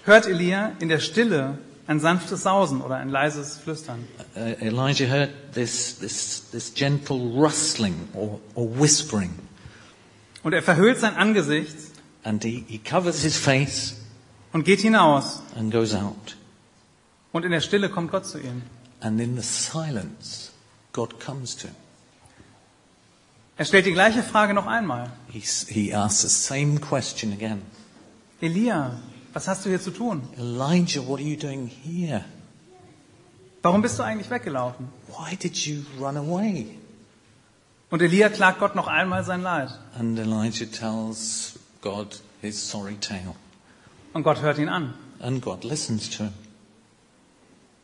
hört 0.04 0.26
Elia 0.26 0.72
in 0.80 0.88
der 0.88 0.98
Stille 0.98 1.56
ein 1.86 2.00
sanftes 2.00 2.42
Sausen 2.42 2.82
oder 2.82 2.96
ein 2.96 3.08
leises 3.08 3.56
Flüstern. 3.58 4.06
uh, 4.36 4.40
Elijah 4.60 5.06
heard 5.06 5.30
this, 5.54 5.98
this, 5.98 6.50
this 6.50 6.74
gentle 6.74 7.16
rustling 7.16 8.08
or, 8.12 8.40
or 8.54 8.68
whispering, 8.78 9.30
Und 10.42 10.52
er 10.52 10.62
verhüllt 10.62 10.98
sein 10.98 11.14
Angesicht 11.14 11.76
and 12.24 12.42
he, 12.42 12.64
he 12.68 12.78
covers 12.78 13.22
his 13.22 13.36
face 13.36 13.96
und 14.52 14.64
geht 14.64 14.80
hinaus. 14.80 15.42
and 15.56 15.72
goes 15.72 15.94
out. 15.94 16.36
Und 17.32 17.44
in 17.44 17.50
der 17.50 17.60
Stille 17.60 17.88
kommt 17.88 18.10
Gott 18.10 18.26
zu 18.26 18.38
ihm. 18.38 18.62
And 19.00 19.20
in 19.20 19.36
the 19.36 19.42
silence, 19.42 20.50
God 20.92 21.18
comes 21.18 21.56
to 21.56 21.68
him. 21.68 21.76
Er 23.56 23.64
stellt 23.64 23.86
die 23.86 23.92
gleiche 23.92 24.22
Frage 24.22 24.54
noch 24.54 24.66
einmal. 24.66 25.10
He's, 25.28 25.66
he 25.68 25.94
asks 25.94 26.22
the 26.22 26.28
same 26.28 26.80
question 26.80 27.32
again. 27.32 27.62
Elia, 28.40 28.98
was 29.32 29.46
hast 29.46 29.64
du 29.64 29.68
hier 29.68 29.80
zu 29.80 29.90
tun? 29.90 30.22
Elijah, 30.36 31.06
what 31.06 31.20
are 31.20 31.28
you 31.28 31.36
doing 31.36 31.66
here? 31.68 32.24
Warum 33.62 33.82
bist 33.82 33.98
du 33.98 34.02
eigentlich 34.02 34.30
weggelaufen? 34.30 34.88
Why 35.08 35.36
did 35.36 35.56
you 35.56 35.84
run 36.00 36.16
away? 36.16 36.78
Und 37.90 38.02
Elia 38.02 38.28
klagt 38.30 38.58
Gott 38.58 38.74
noch 38.74 38.88
einmal 38.88 39.22
sein 39.22 39.42
Leid. 39.42 39.68
And 39.98 40.18
Elijah 40.18 40.66
tells 40.66 41.51
God 41.82 42.18
his 42.40 42.70
sorry 42.70 42.96
tale. 42.96 43.34
Und 44.14 44.22
Gott 44.22 44.40
hört 44.40 44.58
ihn 44.58 44.68
an. 44.68 44.94
and 45.22 45.40
God 45.40 45.64
listens 45.64 46.10
to 46.10 46.24
him. 46.24 46.32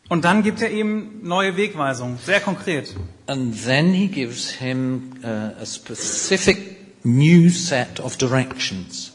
Und 0.09 0.25
dann 0.25 0.41
gibt 0.41 0.61
er 0.61 0.71
ihm 0.71 1.21
neue 1.21 1.55
Wegweisungen, 1.55 2.17
sehr 2.25 2.39
konkret. 2.39 2.95
And 3.27 3.55
then 3.63 3.93
he 3.93 4.07
gives 4.07 4.49
him 4.49 5.13
uh, 5.23 5.61
a 5.61 5.65
specific 5.65 7.03
new 7.03 7.49
set 7.49 7.99
of 7.99 8.17
directions. 8.17 9.13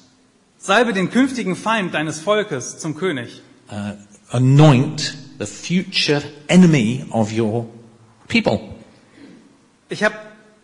Salbe 0.59 0.93
den 0.93 1.11
künftigen 1.11 1.57
Feind 1.57 1.95
deines 1.95 2.21
Volkes 2.21 2.79
zum 2.79 2.95
König. 2.95 3.43
Uh, 3.71 3.95
anoint 4.31 5.17
the 5.39 5.47
future 5.47 6.23
enemy 6.47 7.05
of 7.11 7.37
your 7.37 7.67
people. 8.29 8.61
Ich 9.89 10.05
habe 10.05 10.15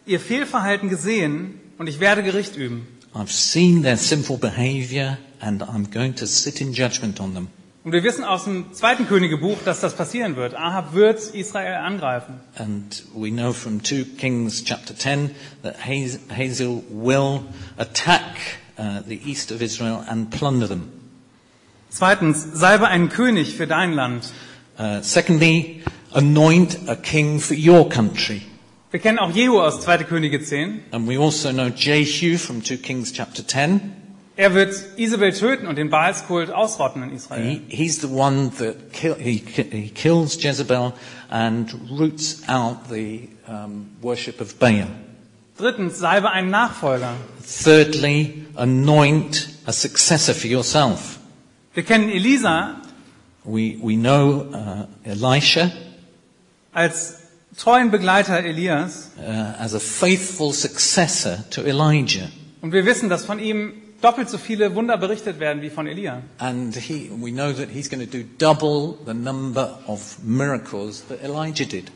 ihr 0.07 0.21
Fehlverhalten 0.21 0.89
gesehen 0.89 1.61
und 1.77 1.89
ich 1.89 1.99
werde 1.99 2.23
Gericht 2.23 2.57
üben. 2.57 2.87
I've 3.15 3.33
seen 3.33 3.83
their 3.83 3.97
sinful 3.97 4.39
behavior 4.39 5.19
and 5.41 5.63
I'm 5.63 5.91
going 5.91 6.15
to 6.17 6.27
sit 6.27 6.61
in 6.61 6.73
judgment 6.73 7.21
on 7.21 7.35
them. 7.35 7.49
Und 7.83 7.93
wir 7.93 8.03
wissen 8.05 8.25
aus 8.25 8.45
dem 8.45 8.75
zweiten 8.75 9.07
Königebuch, 9.09 9.57
dass 9.65 9.81
das 9.81 9.95
passieren 9.97 10.37
wird. 10.37 10.55
Ahab 10.55 10.93
wird 10.93 11.19
Israel 11.35 11.77
angreifen. 11.77 12.39
And 12.57 13.03
we 13.15 13.31
know 13.31 13.55
from 13.55 13.83
2 13.83 14.05
Kings 14.19 14.65
chapter 14.65 14.95
10 14.95 15.31
that 15.63 15.77
Haz- 15.87 16.19
Hazael 16.31 16.83
will 16.91 17.41
attack 17.79 18.37
uh, 18.79 19.01
the 19.09 19.19
east 19.25 19.51
of 19.51 19.63
Israel 19.63 20.05
and 20.07 20.31
plunder 20.31 20.69
them. 20.69 20.93
Zweitens, 21.89 22.47
salbe 22.55 22.87
einen 22.87 23.09
König 23.09 23.55
für 23.57 23.67
dein 23.67 23.93
Land. 23.95 24.31
Uh, 24.79 25.01
secondly, 25.03 25.83
anoint 26.13 26.79
a 26.87 26.95
king 26.97 27.41
for 27.41 27.57
your 27.57 27.89
country. 27.89 28.43
Wir 28.91 28.99
kennen 28.99 29.19
auch 29.19 29.31
Jehu 29.31 29.61
aus 29.61 29.81
2. 29.83 29.99
Könige 29.99 30.43
10. 30.43 30.81
And 30.91 31.09
we 31.09 31.19
also 31.19 31.53
know 31.53 31.69
Jehu 31.69 32.39
from 32.39 32.65
2 32.65 32.79
Kings 32.79 33.13
chapter 33.13 33.47
10. 33.47 33.81
Er 34.37 34.55
wird 34.55 34.75
Isabel 34.97 35.33
töten 35.33 35.67
und 35.67 35.77
den 35.77 35.91
Baalskult 35.91 36.51
ausrotten 36.51 37.03
in 37.03 37.13
Israel. 37.13 37.43
He, 37.43 37.63
he's 37.69 38.01
the 38.01 38.09
one 38.09 38.51
that 38.59 38.93
kill, 38.93 39.15
he, 39.17 39.43
he 39.71 39.91
kills 39.91 40.43
Jezebel 40.43 40.93
and 41.29 41.73
roots 41.91 42.43
out 42.49 42.89
the 42.91 43.29
um, 43.47 43.91
worship 44.01 44.41
of 44.41 44.59
Baal. 44.59 44.87
Drittens, 45.59 45.99
salbe 45.99 46.31
einen 46.31 46.51
Nachfolger. 46.51 47.13
Thirdly, 47.45 48.47
anoint 48.57 49.51
a 49.67 49.73
successor 49.73 50.35
for 50.35 50.49
yourself. 50.49 51.19
Wir 51.75 51.85
kennen 51.85 52.11
Elisa 52.11 52.81
We, 53.45 53.79
we 53.81 53.97
know 53.97 54.51
uh, 54.53 54.87
Elisha 55.03 55.71
als 56.73 57.20
treuen 57.61 57.91
Begleiter 57.91 58.43
Elias 58.43 59.11
uh, 59.19 59.23
as 59.59 59.75
a 59.75 59.81
faithful 59.81 60.53
successor 60.53 61.45
to 61.51 61.63
Elijah. 61.63 62.31
und 62.63 62.73
wir 62.73 62.87
wissen, 62.87 63.09
dass 63.11 63.27
von 63.27 63.39
ihm 63.39 63.75
doppelt 64.01 64.31
so 64.31 64.39
viele 64.39 64.75
Wunder 64.75 64.97
berichtet 64.97 65.41
werden 65.41 65.61
wie 65.61 65.69
von 65.69 65.87
Elia. 65.87 66.23
And 66.39 66.75
he, 66.75 67.11
we 67.11 67.31
know 67.31 67.53
that 67.53 67.69
he's 67.69 67.91
going 67.91 68.01
to 68.01 68.11
do 68.11 68.25
double 68.39 68.97
the 69.05 69.13
number 69.13 69.79
of 69.87 70.19
miracles 70.23 71.05
that 71.09 71.23
Elijah 71.23 71.67
did. 71.67 71.91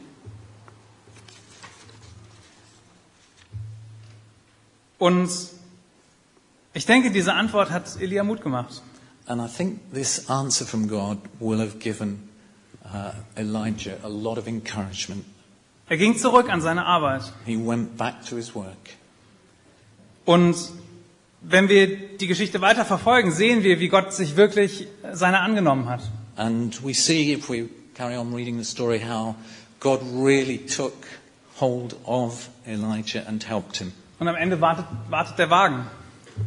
Und 4.98 5.30
ich 6.74 6.86
denke, 6.86 7.10
diese 7.10 7.32
Antwort 7.34 7.70
hat 7.70 8.00
Elia 8.00 8.22
Mut 8.22 8.42
gemacht. 8.42 8.82
And 9.26 9.40
I 9.40 9.48
think 9.48 9.80
this 9.94 10.28
answer 10.28 10.66
from 10.66 10.88
God 10.88 11.18
will 11.40 11.58
have 11.58 11.78
given 11.78 12.28
uh, 12.84 13.12
Elijah 13.36 13.96
a 14.02 14.08
lot 14.08 14.36
of 14.36 14.46
encouragement. 14.46 15.24
Er 15.88 15.96
ging 15.96 16.16
zurück 16.16 16.50
an 16.50 16.60
seine 16.60 16.86
Arbeit. 16.86 17.22
He 17.44 17.56
went 17.56 17.96
back 17.96 18.24
to 18.26 18.36
his 18.36 18.54
work. 18.54 18.94
Und 20.24 20.56
wenn 21.42 21.68
wir 21.68 22.16
die 22.16 22.26
Geschichte 22.26 22.60
weiter 22.62 22.84
verfolgen, 22.84 23.30
sehen 23.32 23.62
wir, 23.62 23.80
wie 23.80 23.88
Gott 23.88 24.14
sich 24.14 24.36
wirklich 24.36 24.88
seiner 25.12 25.40
angenommen 25.42 25.88
hat. 25.88 26.00
And 26.36 26.82
we 26.82 26.94
see, 26.94 27.32
if 27.32 27.50
we 27.50 27.68
carry 27.94 28.16
on 28.16 28.34
reading 28.34 28.58
the 28.58 28.64
story, 28.64 29.00
how 29.00 29.34
God 29.80 30.00
really 30.14 30.58
took 30.58 30.94
hold 31.60 31.96
of 32.04 32.48
Elijah 32.66 33.22
and 33.26 33.46
helped 33.46 33.76
him. 33.76 33.92
Und 34.18 34.28
am 34.28 34.36
Ende 34.36 34.60
wartet, 34.60 34.86
wartet 35.10 35.38
der 35.38 35.50
Wagen. 35.50 35.86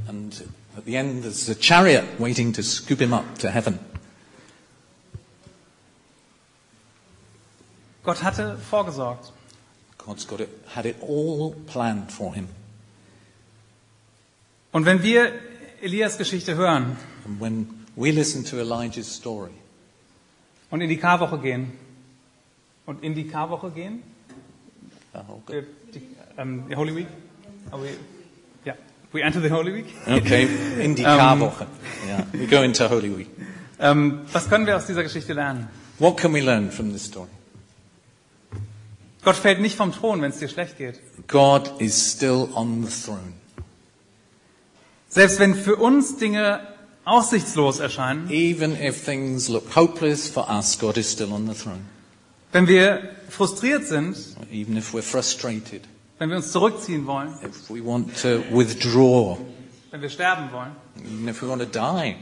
And 0.07 0.33
at 0.75 0.85
the 0.85 0.95
end, 0.95 1.21
there's 1.21 1.47
a 1.47 1.55
chariot 1.55 2.03
waiting 2.19 2.51
to 2.53 2.63
scoop 2.63 2.99
him 2.99 3.13
up 3.13 3.37
to 3.39 3.49
heaven. 3.49 3.79
Gott 8.07 8.23
hatte 8.23 8.57
vorgesorgt. 8.69 9.33
God's 9.97 10.25
got 10.25 10.39
it, 10.39 10.47
had 10.73 10.85
it 10.85 10.95
all 11.01 11.53
planned 11.65 12.09
for 12.09 12.33
him. 12.33 12.47
Und 14.71 14.85
wenn 14.85 15.03
wir 15.03 15.33
Elias 15.81 16.17
Geschichte 16.17 16.55
hören 16.55 16.95
And 17.25 17.41
when 17.41 17.67
we 17.97 18.11
listen 18.11 18.45
to 18.45 18.59
Elijah's 18.59 19.13
story 19.13 19.51
und 20.71 20.79
in 20.79 20.87
die 20.87 20.95
Karwoche 20.95 21.37
gehen 21.39 21.73
und 22.85 23.03
in 23.03 23.13
die 23.13 23.27
Karwoche 23.27 23.71
gehen, 23.71 24.03
äh, 25.13 25.63
die, 25.93 26.01
ähm, 26.37 26.63
die 26.69 26.77
Holy 26.77 26.95
Week, 26.95 27.07
Are 27.71 27.83
we, 27.83 27.89
yeah, 28.65 28.75
we 29.11 29.21
enter 29.21 29.41
the 29.41 29.51
Holy 29.51 29.73
Week. 29.73 29.87
Okay, 30.07 30.47
in 30.79 30.95
die 30.95 31.03
Ähm, 31.03 31.17
Karwoche. 31.17 31.67
Yeah, 32.07 32.25
we 32.31 32.47
go 32.47 32.61
into 32.63 32.89
Holy 32.89 33.17
Week. 33.17 33.29
Ähm, 33.79 34.21
was 34.31 34.47
können 34.47 34.65
wir 34.65 34.77
aus 34.77 34.85
dieser 34.85 35.03
Geschichte 35.03 35.33
lernen? 35.33 35.67
What 35.99 36.15
can 36.15 36.33
we 36.33 36.39
learn 36.39 36.71
from 36.71 36.93
this 36.93 37.03
story? 37.03 37.27
Gott 39.27 39.35
fällt 39.35 39.59
nicht 39.59 39.75
vom 39.75 39.91
Thron, 39.91 40.21
wenn 40.21 40.31
es 40.31 40.39
dir 40.39 40.47
schlecht 40.47 40.77
geht. 40.77 41.01
God 41.27 41.81
is 41.81 42.13
still 42.13 42.47
on 42.55 42.81
the 42.81 42.89
throne. 42.89 43.33
Selbst 45.09 45.37
wenn 45.39 45.53
für 45.53 45.75
uns 45.75 46.15
Dinge 46.15 46.65
aussichtslos 47.03 47.79
erscheinen, 47.79 48.29
Even 48.29 48.81
if 48.81 49.03
things 49.03 49.49
look 49.49 49.75
hopeless 49.75 50.29
for 50.29 50.47
us, 50.49 50.79
God 50.79 50.95
is 50.95 51.11
still 51.11 51.33
on 51.33 51.45
the 51.45 51.53
throne. 51.53 51.81
wenn 52.53 52.69
wir 52.69 53.17
frustriert 53.27 53.85
sind, 53.85 54.15
Even 54.49 54.77
if 54.77 54.93
we're 54.93 55.01
frustrated, 55.01 55.81
wenn 56.19 56.29
wir 56.29 56.37
uns 56.37 56.53
zurückziehen 56.53 57.05
wollen, 57.05 57.33
if 57.43 57.69
we 57.69 57.83
want 57.83 58.17
to 58.21 58.41
withdraw, 58.49 59.37
wenn 59.91 60.01
wir 60.01 60.09
sterben 60.09 60.53
wollen, 60.53 60.71
even 61.03 61.27
if 61.27 61.41
we 61.41 61.49
want 61.49 61.61
to 61.61 61.67
die, 61.67 62.15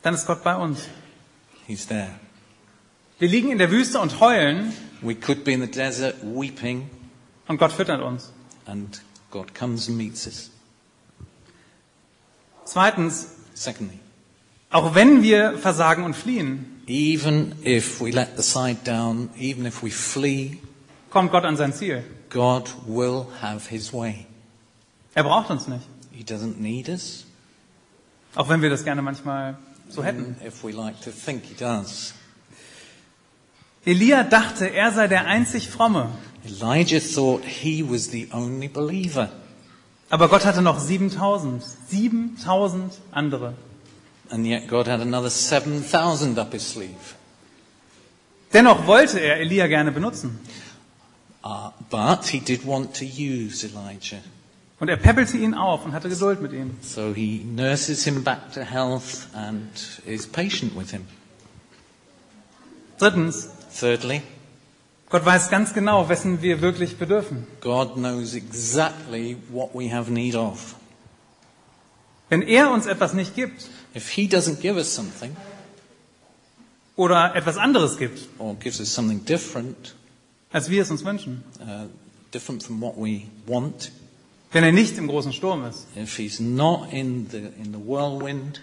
dann 0.00 0.14
ist 0.14 0.24
Gott 0.26 0.42
bei 0.42 0.56
uns. 0.56 0.88
He's 1.66 1.86
there. 1.86 2.08
Wir 3.18 3.28
liegen 3.28 3.50
in 3.50 3.58
der 3.58 3.70
Wüste 3.70 4.00
und 4.00 4.20
heulen 4.20 4.72
We 5.02 5.14
could 5.14 5.44
be 5.44 5.52
in 5.52 5.60
the 5.60 5.70
desert 5.70 6.16
weeping, 6.22 6.88
und 7.48 7.58
Gott 7.58 7.72
füttert 7.72 8.00
uns. 8.02 8.32
and 8.66 9.00
God 9.30 9.54
comes 9.54 9.88
and 9.88 9.96
meets 9.98 10.26
us. 10.26 10.50
Zweitens, 12.64 13.28
Secondly, 13.54 13.98
auch 14.70 14.94
wenn 14.94 15.22
wir 15.22 15.56
versagen 15.56 16.04
und 16.04 16.14
fliehen, 16.14 16.82
even 16.86 17.54
if 17.64 18.00
we 18.02 18.10
let 18.10 18.36
the 18.36 18.42
side 18.42 18.78
down, 18.84 19.30
even 19.38 19.64
if 19.64 19.82
we 19.82 19.90
flee, 19.90 20.58
kommt 21.10 21.30
Gott 21.30 21.44
an 21.44 21.56
sein 21.56 21.72
Ziel. 21.72 22.04
God 22.28 22.70
will 22.86 23.26
have 23.40 23.70
his 23.70 23.92
way. 23.94 24.26
Er 25.14 25.24
braucht 25.24 25.48
uns 25.50 25.68
nicht. 25.68 25.86
He 26.10 26.22
doesn't 26.24 26.58
need 26.58 26.88
us, 26.90 27.24
Auch 28.34 28.48
wenn 28.50 28.60
wir 28.60 28.68
das 28.68 28.84
gerne 28.84 29.00
manchmal 29.00 29.56
so 29.88 30.02
hätten. 30.04 30.36
if 30.46 30.62
we 30.64 30.72
like 30.72 31.00
to 31.02 31.10
think 31.10 31.44
he 31.44 31.54
does. 31.54 32.12
Elia 33.86 34.24
dachte, 34.24 34.66
er 34.66 34.92
sei 34.92 35.06
der 35.08 35.26
einzig 35.26 35.68
Fromme. 35.70 36.10
Elijah 36.44 37.00
thought 37.00 37.44
he 37.44 37.82
was 37.88 38.10
the 38.10 38.28
only 38.32 38.68
believer, 38.68 39.30
Aber 40.10 40.28
Gott 40.28 40.44
hatte 40.44 40.60
noch 40.62 40.78
7000. 40.78 41.62
7000 41.88 42.92
andere. 43.12 43.54
and 44.30 44.44
yet 44.46 44.66
God 44.68 44.86
had 44.88 45.00
another 45.00 45.30
7,000 45.30 46.36
up 46.38 46.52
his 46.52 46.66
sleeve. 46.66 47.14
Dennoch 48.52 48.86
wollte 48.86 49.20
er 49.20 49.36
Elia 49.38 49.66
gerne 49.68 49.92
benutzen. 49.92 50.38
Uh, 51.44 51.70
but 51.90 52.26
he 52.26 52.40
did 52.40 52.66
want 52.66 52.94
to 52.94 53.04
use 53.04 53.64
Elijah. 53.64 54.20
Und 54.80 54.88
er 54.88 54.96
peppelte 54.96 55.36
ihn 55.36 55.54
auf 55.54 55.84
und 55.84 55.92
hatte 55.92 56.08
Geduld 56.08 56.42
mit 56.42 56.52
ihm. 56.52 56.76
So 56.82 57.14
he 57.14 57.42
nurses 57.44 58.04
him 58.04 58.24
back 58.24 58.52
to 58.52 58.60
health 58.62 59.28
and 59.32 59.68
is 60.06 60.26
patient 60.26 60.76
with 60.76 60.90
him. 60.90 61.06
Drittens, 62.98 63.48
Thirdly, 63.78 64.22
Gott 65.10 65.24
weiß 65.24 65.50
ganz 65.50 65.74
genau, 65.74 66.08
wessen 66.08 66.42
wir 66.42 66.60
wirklich 66.60 66.96
bedürfen. 66.96 67.46
God 67.60 67.94
knows 67.94 68.34
exactly 68.34 69.36
what 69.50 69.74
we 69.74 69.92
have 69.92 70.10
need 70.10 70.34
of. 70.34 70.74
Wenn 72.28 72.42
er 72.42 72.70
uns 72.70 72.86
etwas 72.86 73.12
nicht 73.12 73.34
gibt 73.34 73.68
If 73.96 74.10
he 74.10 74.28
doesn't 74.28 74.60
give 74.60 74.76
us 74.76 74.94
something, 74.94 75.34
oder 76.96 77.34
etwas 77.34 77.56
anderes 77.56 77.96
gibt, 77.96 78.28
or 78.38 78.54
gives 78.56 78.78
us 78.78 78.92
something 78.92 79.24
different, 79.24 79.94
als 80.52 80.68
wir 80.68 80.82
es 80.82 80.90
uns 80.90 81.02
wünschen, 81.02 81.42
uh, 81.60 81.86
different 82.34 82.62
from 82.62 82.82
what 82.82 82.94
we 82.98 83.22
want, 83.46 83.90
wenn 84.52 84.64
er 84.64 84.72
nicht 84.72 84.98
im 84.98 85.08
großen 85.08 85.32
Sturm 85.32 85.64
ist, 85.64 85.86
if 85.96 86.18
he's 86.18 86.40
not 86.40 86.92
in 86.92 87.26
the, 87.30 87.38
in 87.38 87.72
the 87.72 87.78
whirlwind, 87.78 88.60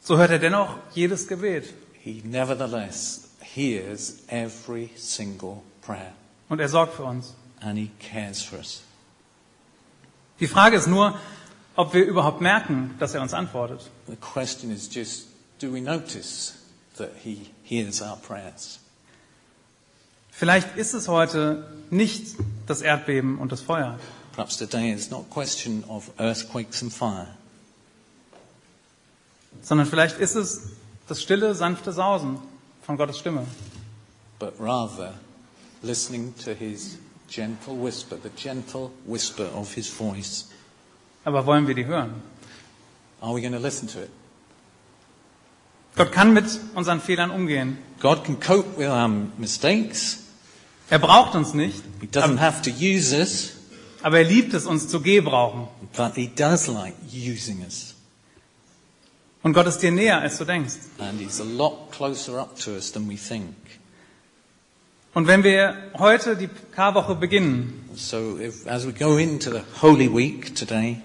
so 0.00 0.16
hört 0.16 0.30
er 0.30 0.38
dennoch 0.38 0.78
jedes 0.94 1.28
Gebet. 1.28 1.64
He 2.04 2.22
nevertheless 2.24 3.28
hears 3.40 4.22
every 4.28 4.90
single 4.96 5.62
prayer. 5.80 6.12
Und 6.48 6.60
er 6.60 6.68
sorgt 6.68 6.94
für 6.94 7.04
uns. 7.04 7.34
And 7.60 7.78
he 7.78 7.90
cares 7.98 8.42
for 8.42 8.58
us. 8.58 8.82
Die 10.40 10.48
Frage 10.48 10.76
ist 10.76 10.86
nur, 10.86 11.18
ob 11.76 11.94
wir 11.94 12.04
überhaupt 12.04 12.40
merken, 12.40 12.94
dass 12.98 13.14
er 13.14 13.22
uns 13.22 13.32
antwortet. 13.32 13.88
The 14.06 14.16
question 14.16 14.70
is 14.70 14.88
just 14.92 15.28
do 15.60 15.72
we 15.72 15.80
notice 15.80 16.54
that 16.96 17.10
He 17.22 17.50
hears 17.62 18.02
our 18.02 18.16
prayers? 18.16 18.80
Vielleicht 20.30 20.76
ist 20.76 20.94
es 20.94 21.08
heute 21.08 21.66
nicht 21.90 22.36
das 22.66 22.82
Erdbeben 22.82 23.38
und 23.38 23.52
das 23.52 23.60
Feuer, 23.60 23.98
Perhaps 24.34 24.56
today 24.56 24.90
is 24.90 25.10
not 25.10 25.30
question 25.30 25.84
of 25.84 26.10
earthquakes 26.18 26.82
and 26.82 26.92
fire, 26.92 27.28
sondern 29.62 29.86
vielleicht 29.86 30.18
ist 30.18 30.34
es 30.34 30.72
das 31.08 31.20
stille, 31.22 31.54
sanfte 31.54 31.92
Sausen 31.92 32.38
von 32.82 32.96
Gottes 32.96 33.18
Stimme. 33.18 33.46
but 34.38 34.54
rather 34.58 35.14
listening 35.82 36.34
to 36.44 36.52
His 36.52 36.98
gentle 37.28 37.74
whisper, 37.82 38.16
the 38.22 38.30
gentle 38.36 38.90
whisper 39.06 39.46
of 39.54 39.72
His 39.74 39.88
voice. 39.88 40.48
Aber 41.24 41.46
wollen 41.46 41.66
wir 41.66 41.74
die 41.74 41.86
hören? 41.86 42.22
Are 43.20 43.34
we 43.34 43.40
going 43.40 43.52
to 43.54 43.58
listen 43.58 43.88
to 43.88 44.00
it? 44.00 44.10
Gott 45.96 46.10
kann 46.12 46.34
mit 46.34 46.44
unseren 46.74 47.00
Fehlern 47.00 47.30
umgehen. 47.30 47.78
God 48.00 48.24
can 48.24 48.40
cope 48.40 48.76
with 48.76 48.88
our 48.88 49.08
mistakes. 49.38 50.18
Er 50.90 50.98
braucht 50.98 51.34
uns 51.34 51.54
nicht, 51.54 51.82
He 52.00 52.06
doesn't 52.06 52.38
have 52.40 52.62
to 52.62 52.70
use 52.70 53.14
us, 53.16 53.52
aber 54.02 54.18
er 54.18 54.24
liebt 54.24 54.52
es, 54.52 54.66
uns 54.66 54.88
zu 54.88 55.00
gebrauchen. 55.00 55.68
but 55.96 56.14
He 56.16 56.26
does 56.28 56.66
like 56.66 56.94
using 57.10 57.62
us. 57.64 57.93
Und 59.44 59.52
Gott 59.52 59.66
ist 59.66 59.78
dir 59.78 59.92
näher, 59.92 60.20
als 60.20 60.38
du 60.38 60.44
denkst. 60.44 60.74
And 60.98 61.20
He's 61.20 61.40
a 61.40 61.44
lot 61.44 61.92
closer 61.92 62.40
up 62.40 62.58
to 62.60 62.72
us 62.72 62.90
than 62.90 63.08
we 63.08 63.16
think. 63.16 63.54
Und 65.12 65.28
wenn 65.28 65.44
wir 65.44 65.76
heute 65.98 66.36
die 66.36 66.48
Karwoche 66.74 67.14
beginnen, 67.14 67.88
So 67.94 68.36
if, 68.38 68.66
as 68.66 68.84
we 68.86 68.92
go 68.92 69.16
into 69.16 69.50
the 69.52 69.60
Holy 69.80 70.12
Week 70.12 70.56
today, 70.56 71.00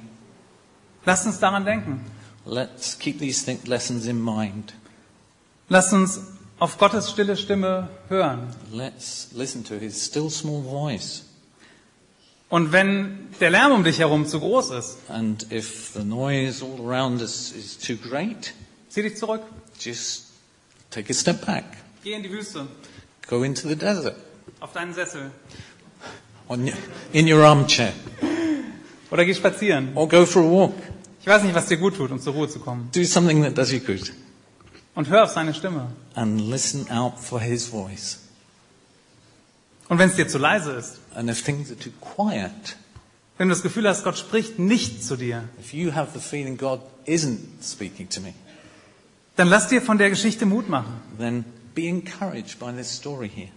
lasst 1.05 1.27
uns 1.27 1.37
daran 1.39 1.63
denken. 1.65 1.99
let's 2.45 2.97
keep 2.97 3.19
these 3.19 3.45
th- 3.45 3.67
lessons 3.67 4.07
in 4.07 4.19
mind. 4.23 4.73
Lasst 5.67 5.93
uns 5.93 6.19
auf 6.57 6.79
Gottes 6.79 7.11
stille 7.11 7.37
Stimme 7.37 7.89
hören. 8.07 8.47
Let's 8.71 9.27
listen 9.35 9.63
to 9.65 9.75
His 9.75 10.03
still 10.03 10.31
small 10.31 10.63
voice. 10.63 11.25
Und 12.50 12.72
wenn 12.72 13.28
der 13.39 13.52
Lärm 13.52 13.72
um 13.72 13.84
dich 13.84 14.00
herum 14.00 14.26
zu 14.26 14.39
groß 14.39 14.72
ist, 14.72 14.97
And 15.08 15.45
if 15.52 15.91
the 15.93 16.04
noise 16.04 16.64
all 16.66 16.80
around 16.86 17.22
us 17.22 17.52
is 17.52 17.78
too 17.78 17.95
great, 17.95 18.54
zieh 18.89 19.04
dich 19.04 19.18
zurück. 19.18 19.41
just 19.80 20.26
take 20.89 21.10
a 21.12 21.14
step 21.14 21.45
back. 21.45 21.64
Geh 22.04 22.14
in 22.14 22.24
die 22.24 22.32
Wüste, 22.32 22.68
Go 23.28 23.43
into 23.43 23.68
the 23.68 23.76
desert, 23.76 24.16
auf 24.62 24.74
deinen 24.74 24.93
Sessel. 24.95 25.30
on 26.47 26.64
your, 26.66 26.74
in 27.14 27.32
your 27.32 27.43
armchair, 27.45 27.93
Oder 29.12 29.26
geh 29.26 29.36
spazieren. 29.36 29.91
or 29.95 30.08
go 30.08 30.26
for 30.26 30.41
a 30.41 30.50
walk. 30.50 30.74
Ich 31.22 31.28
weiß 31.28 31.43
nicht, 31.43 31.54
was 31.54 31.68
dir 31.68 31.78
gut 31.78 31.97
tut, 31.97 32.10
um 32.12 32.20
zur 32.20 32.34
Ruhe 32.34 32.47
zu 32.50 32.60
kommen. 32.60 32.89
Do 32.95 33.04
something 33.04 33.43
that 33.43 33.56
does 33.58 33.72
you 33.72 33.80
good. 33.80 34.12
Und 34.95 35.10
hör 35.10 35.24
auf 35.26 35.30
seine 35.32 35.54
Stimme. 35.54 35.91
And 36.16 36.41
listen 36.41 36.89
out 36.89 37.20
for 37.20 37.39
His 37.39 37.68
voice. 37.68 38.20
Und 39.89 39.97
wenn 39.99 40.09
es 40.09 40.15
dir 40.15 40.27
zu 40.27 40.37
leise 40.37 40.71
ist, 40.73 40.99
And 41.15 41.29
if 41.29 41.43
things 41.43 41.69
are 41.69 41.77
too 41.79 41.89
quiet, 41.99 42.77
wenn 43.37 43.47
du 43.49 43.53
das 43.53 43.63
Gefühl 43.63 43.87
hast, 43.87 44.03
Gott 44.03 44.17
spricht 44.17 44.59
nicht 44.59 45.03
zu 45.03 45.15
dir, 45.17 45.43
if 45.59 45.73
you 45.73 45.93
have 45.93 46.11
the 46.17 46.19
feeling 46.25 46.57
God 46.57 46.79
isn't 47.05 47.39
speaking 47.61 48.07
to 48.09 48.21
me, 48.21 48.33
dann 49.35 49.47
lass 49.47 49.67
dir 49.67 49.81
von 49.81 49.97
der 49.97 50.09
Geschichte 50.09 50.45
Mut 50.45 50.69
machen. 50.69 50.93
then 51.17 51.43
be 51.75 51.87
encouraged 51.87 52.59
by 52.59 52.71
this 52.71 52.89
story 52.95 53.29
here. 53.29 53.49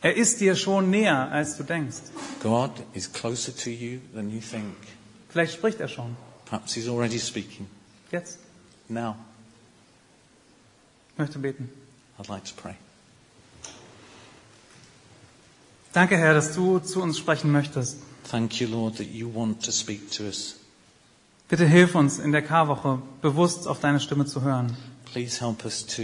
Er 0.00 0.16
ist 0.16 0.40
dir 0.40 0.54
schon 0.56 0.90
näher, 0.90 1.30
als 1.32 1.56
du 1.56 1.64
denkst. 1.64 1.96
God 2.40 2.70
is 2.94 3.12
closer 3.12 3.54
to 3.54 3.68
you 3.70 3.98
than 4.14 4.30
you 4.30 4.40
think. 4.40 4.74
Vielleicht 5.28 5.54
spricht 5.54 5.80
er 5.80 5.88
schon. 5.88 6.16
Perhaps 6.46 6.74
He's 6.74 6.88
already 6.88 7.18
speaking. 7.18 7.66
Jetzt. 8.12 8.38
Now, 8.88 9.16
Ich 11.12 11.18
möchte 11.18 11.38
beten. 11.40 11.68
I'd 12.18 12.28
like 12.28 12.44
to 12.44 12.54
pray. 12.54 12.74
Danke, 15.98 16.16
Herr, 16.16 16.32
dass 16.32 16.54
du 16.54 16.78
zu 16.78 17.02
uns 17.02 17.18
sprechen 17.18 17.50
möchtest. 17.50 17.98
Thank 18.30 18.60
you, 18.60 18.68
Lord, 18.68 18.98
that 18.98 19.08
you 19.08 19.28
want 19.34 19.64
to 19.64 19.72
speak 19.72 20.12
to 20.12 20.26
us. 20.26 20.54
Bitte 21.48 21.66
hilf 21.66 21.96
uns 21.96 22.20
in 22.20 22.30
der 22.30 22.42
Karwoche 22.42 23.02
bewusst 23.20 23.66
auf 23.66 23.80
deine 23.80 23.98
Stimme 23.98 24.24
zu 24.24 24.42
hören. 24.42 24.76
Please 25.12 25.44
help 25.44 25.64
us 25.64 25.84
to 25.84 26.02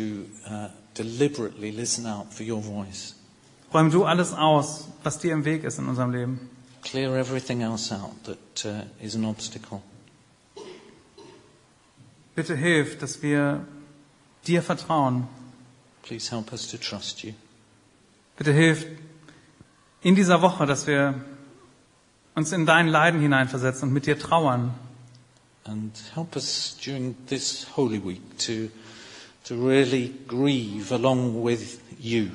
uh, 0.50 0.66
deliberately 0.98 1.70
listen 1.70 2.06
out 2.06 2.26
for 2.34 2.44
your 2.44 2.60
voice. 2.60 3.14
Räum 3.72 3.92
du 3.92 4.04
alles 4.04 4.32
aus, 4.32 4.88
was 5.04 5.20
dir 5.20 5.32
im 5.32 5.44
Weg 5.44 5.62
ist 5.62 5.78
in 5.78 5.86
unserem 5.86 6.10
Leben. 6.10 6.50
Clear 6.82 7.14
everything 7.14 7.60
else 7.60 7.94
out 7.94 8.16
that 8.24 8.64
uh, 8.64 8.82
is 9.00 9.14
an 9.14 9.24
obstacle. 9.24 9.80
Bitte 12.34 12.56
hilf, 12.56 12.98
dass 12.98 13.22
wir 13.22 13.64
dir 14.44 14.60
vertrauen. 14.60 15.28
Please 16.02 16.32
help 16.32 16.52
us 16.52 16.66
to 16.66 16.78
trust 16.78 17.22
you. 17.22 17.34
Bitte 18.36 18.52
hilf 18.52 18.86
in 20.04 20.14
dieser 20.14 20.42
Woche, 20.42 20.66
dass 20.66 20.86
wir 20.86 21.14
uns 22.34 22.52
in 22.52 22.66
dein 22.66 22.88
Leiden 22.88 23.20
hineinversetzen 23.20 23.88
und 23.88 23.94
mit 23.94 24.06
dir 24.06 24.18
trauern. 24.18 24.74
And 25.64 25.98
help 26.14 26.36
us 26.36 26.76
during 26.84 27.16
this 27.26 27.66
Holy 27.74 27.98
Week 28.04 28.20
to, 28.38 28.68
to 29.48 29.54
really 29.66 30.12
grieve 30.28 30.92
along 30.92 31.42
with 31.42 31.80
you. 31.98 32.26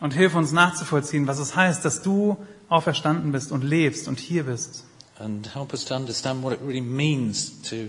Und 0.00 0.14
hilf 0.14 0.34
uns 0.34 0.52
nachzuvollziehen, 0.52 1.26
was 1.26 1.38
es 1.38 1.54
heißt, 1.54 1.84
dass 1.84 2.02
du 2.02 2.38
auferstanden 2.70 3.30
bist 3.30 3.52
und 3.52 3.62
lebst 3.62 4.08
und 4.08 4.18
hier 4.18 4.44
bist. 4.44 4.84
And 5.18 5.54
help 5.54 5.74
us 5.74 5.84
to 5.84 5.94
understand 5.94 6.42
what 6.42 6.54
it 6.54 6.60
really 6.62 6.80
means 6.80 7.60
to, 7.68 7.88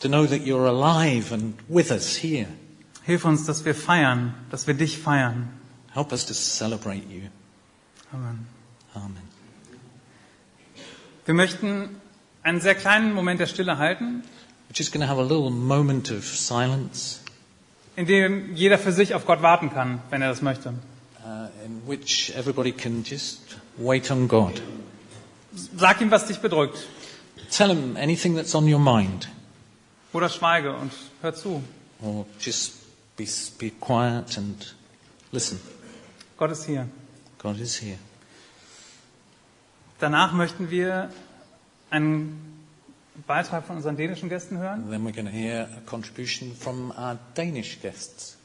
to 0.00 0.08
know 0.08 0.24
that 0.24 0.40
you're 0.40 0.66
alive 0.66 1.32
and 1.32 1.54
with 1.68 1.90
us 1.90 2.16
here. 2.16 2.48
Hilf 3.02 3.26
uns, 3.26 3.44
dass 3.44 3.66
wir 3.66 3.74
feiern, 3.74 4.32
dass 4.50 4.66
wir 4.66 4.74
dich 4.74 4.98
feiern. 4.98 5.50
Help 5.92 6.12
us 6.12 6.24
to 6.24 6.32
celebrate 6.32 7.04
you. 7.10 7.28
Amen. 8.12 8.46
Amen. 8.94 9.22
Wir 11.24 11.34
möchten 11.34 12.00
einen 12.42 12.60
sehr 12.60 12.74
kleinen 12.74 13.12
Moment 13.14 13.40
der 13.40 13.46
Stille 13.46 13.78
halten, 13.78 14.22
We're 14.68 14.76
just 14.78 14.92
going 14.92 15.00
to 15.00 15.08
have 15.08 15.18
a 15.20 15.22
little 15.24 15.50
moment 15.50 16.10
of 16.10 16.24
silence 16.24 17.20
in 17.94 18.06
dem 18.06 18.54
jeder 18.54 18.78
für 18.78 18.92
sich 18.92 19.14
auf 19.14 19.24
Gott 19.24 19.40
warten 19.40 19.70
kann, 19.70 20.00
wenn 20.10 20.20
er 20.22 20.28
das 20.28 20.42
möchte. 20.42 20.74
uh, 21.24 21.48
in 21.64 21.82
which 21.86 22.32
everybody 22.36 22.70
can 22.72 23.02
just 23.04 23.40
wait 23.78 24.10
on 24.10 24.28
God. 24.28 24.60
Sag 25.76 26.00
ihm, 26.00 26.10
was 26.10 26.26
dich 26.26 26.38
bedrückt. 26.40 26.86
Tell 27.50 27.68
him 27.70 27.96
anything 27.96 28.34
that's 28.36 28.54
on 28.54 28.70
your 28.72 28.78
mind, 28.80 29.28
Oder 30.12 30.28
schweige 30.28 30.74
und 30.76 30.92
hör 31.22 31.34
zu. 31.34 31.62
or 32.02 32.26
just 32.40 32.72
be, 33.16 33.24
be 33.58 33.70
quiet 33.80 34.36
and 34.36 34.74
listen. 35.32 35.58
Gott 36.36 36.50
ist 36.50 36.64
hier. 36.66 36.86
God 37.38 37.60
is 37.60 37.80
here. 37.82 37.98
Danach 39.98 40.32
möchten 40.32 40.70
wir 40.70 41.10
einen 41.90 42.56
Beitrag 43.26 43.64
von 43.64 43.76
unseren 43.76 43.96
dänischen 43.96 44.28
Gästen 44.28 44.58
hören. 44.58 44.82
And 44.82 44.90
then 44.90 45.04
we're 45.04 45.12
going 45.14 45.26
to 45.26 45.32
hear 45.32 45.68
a 45.76 45.80
contribution 45.86 46.54
from 46.54 46.90
our 46.90 47.18
Danish 47.34 47.80
guests. 47.80 48.36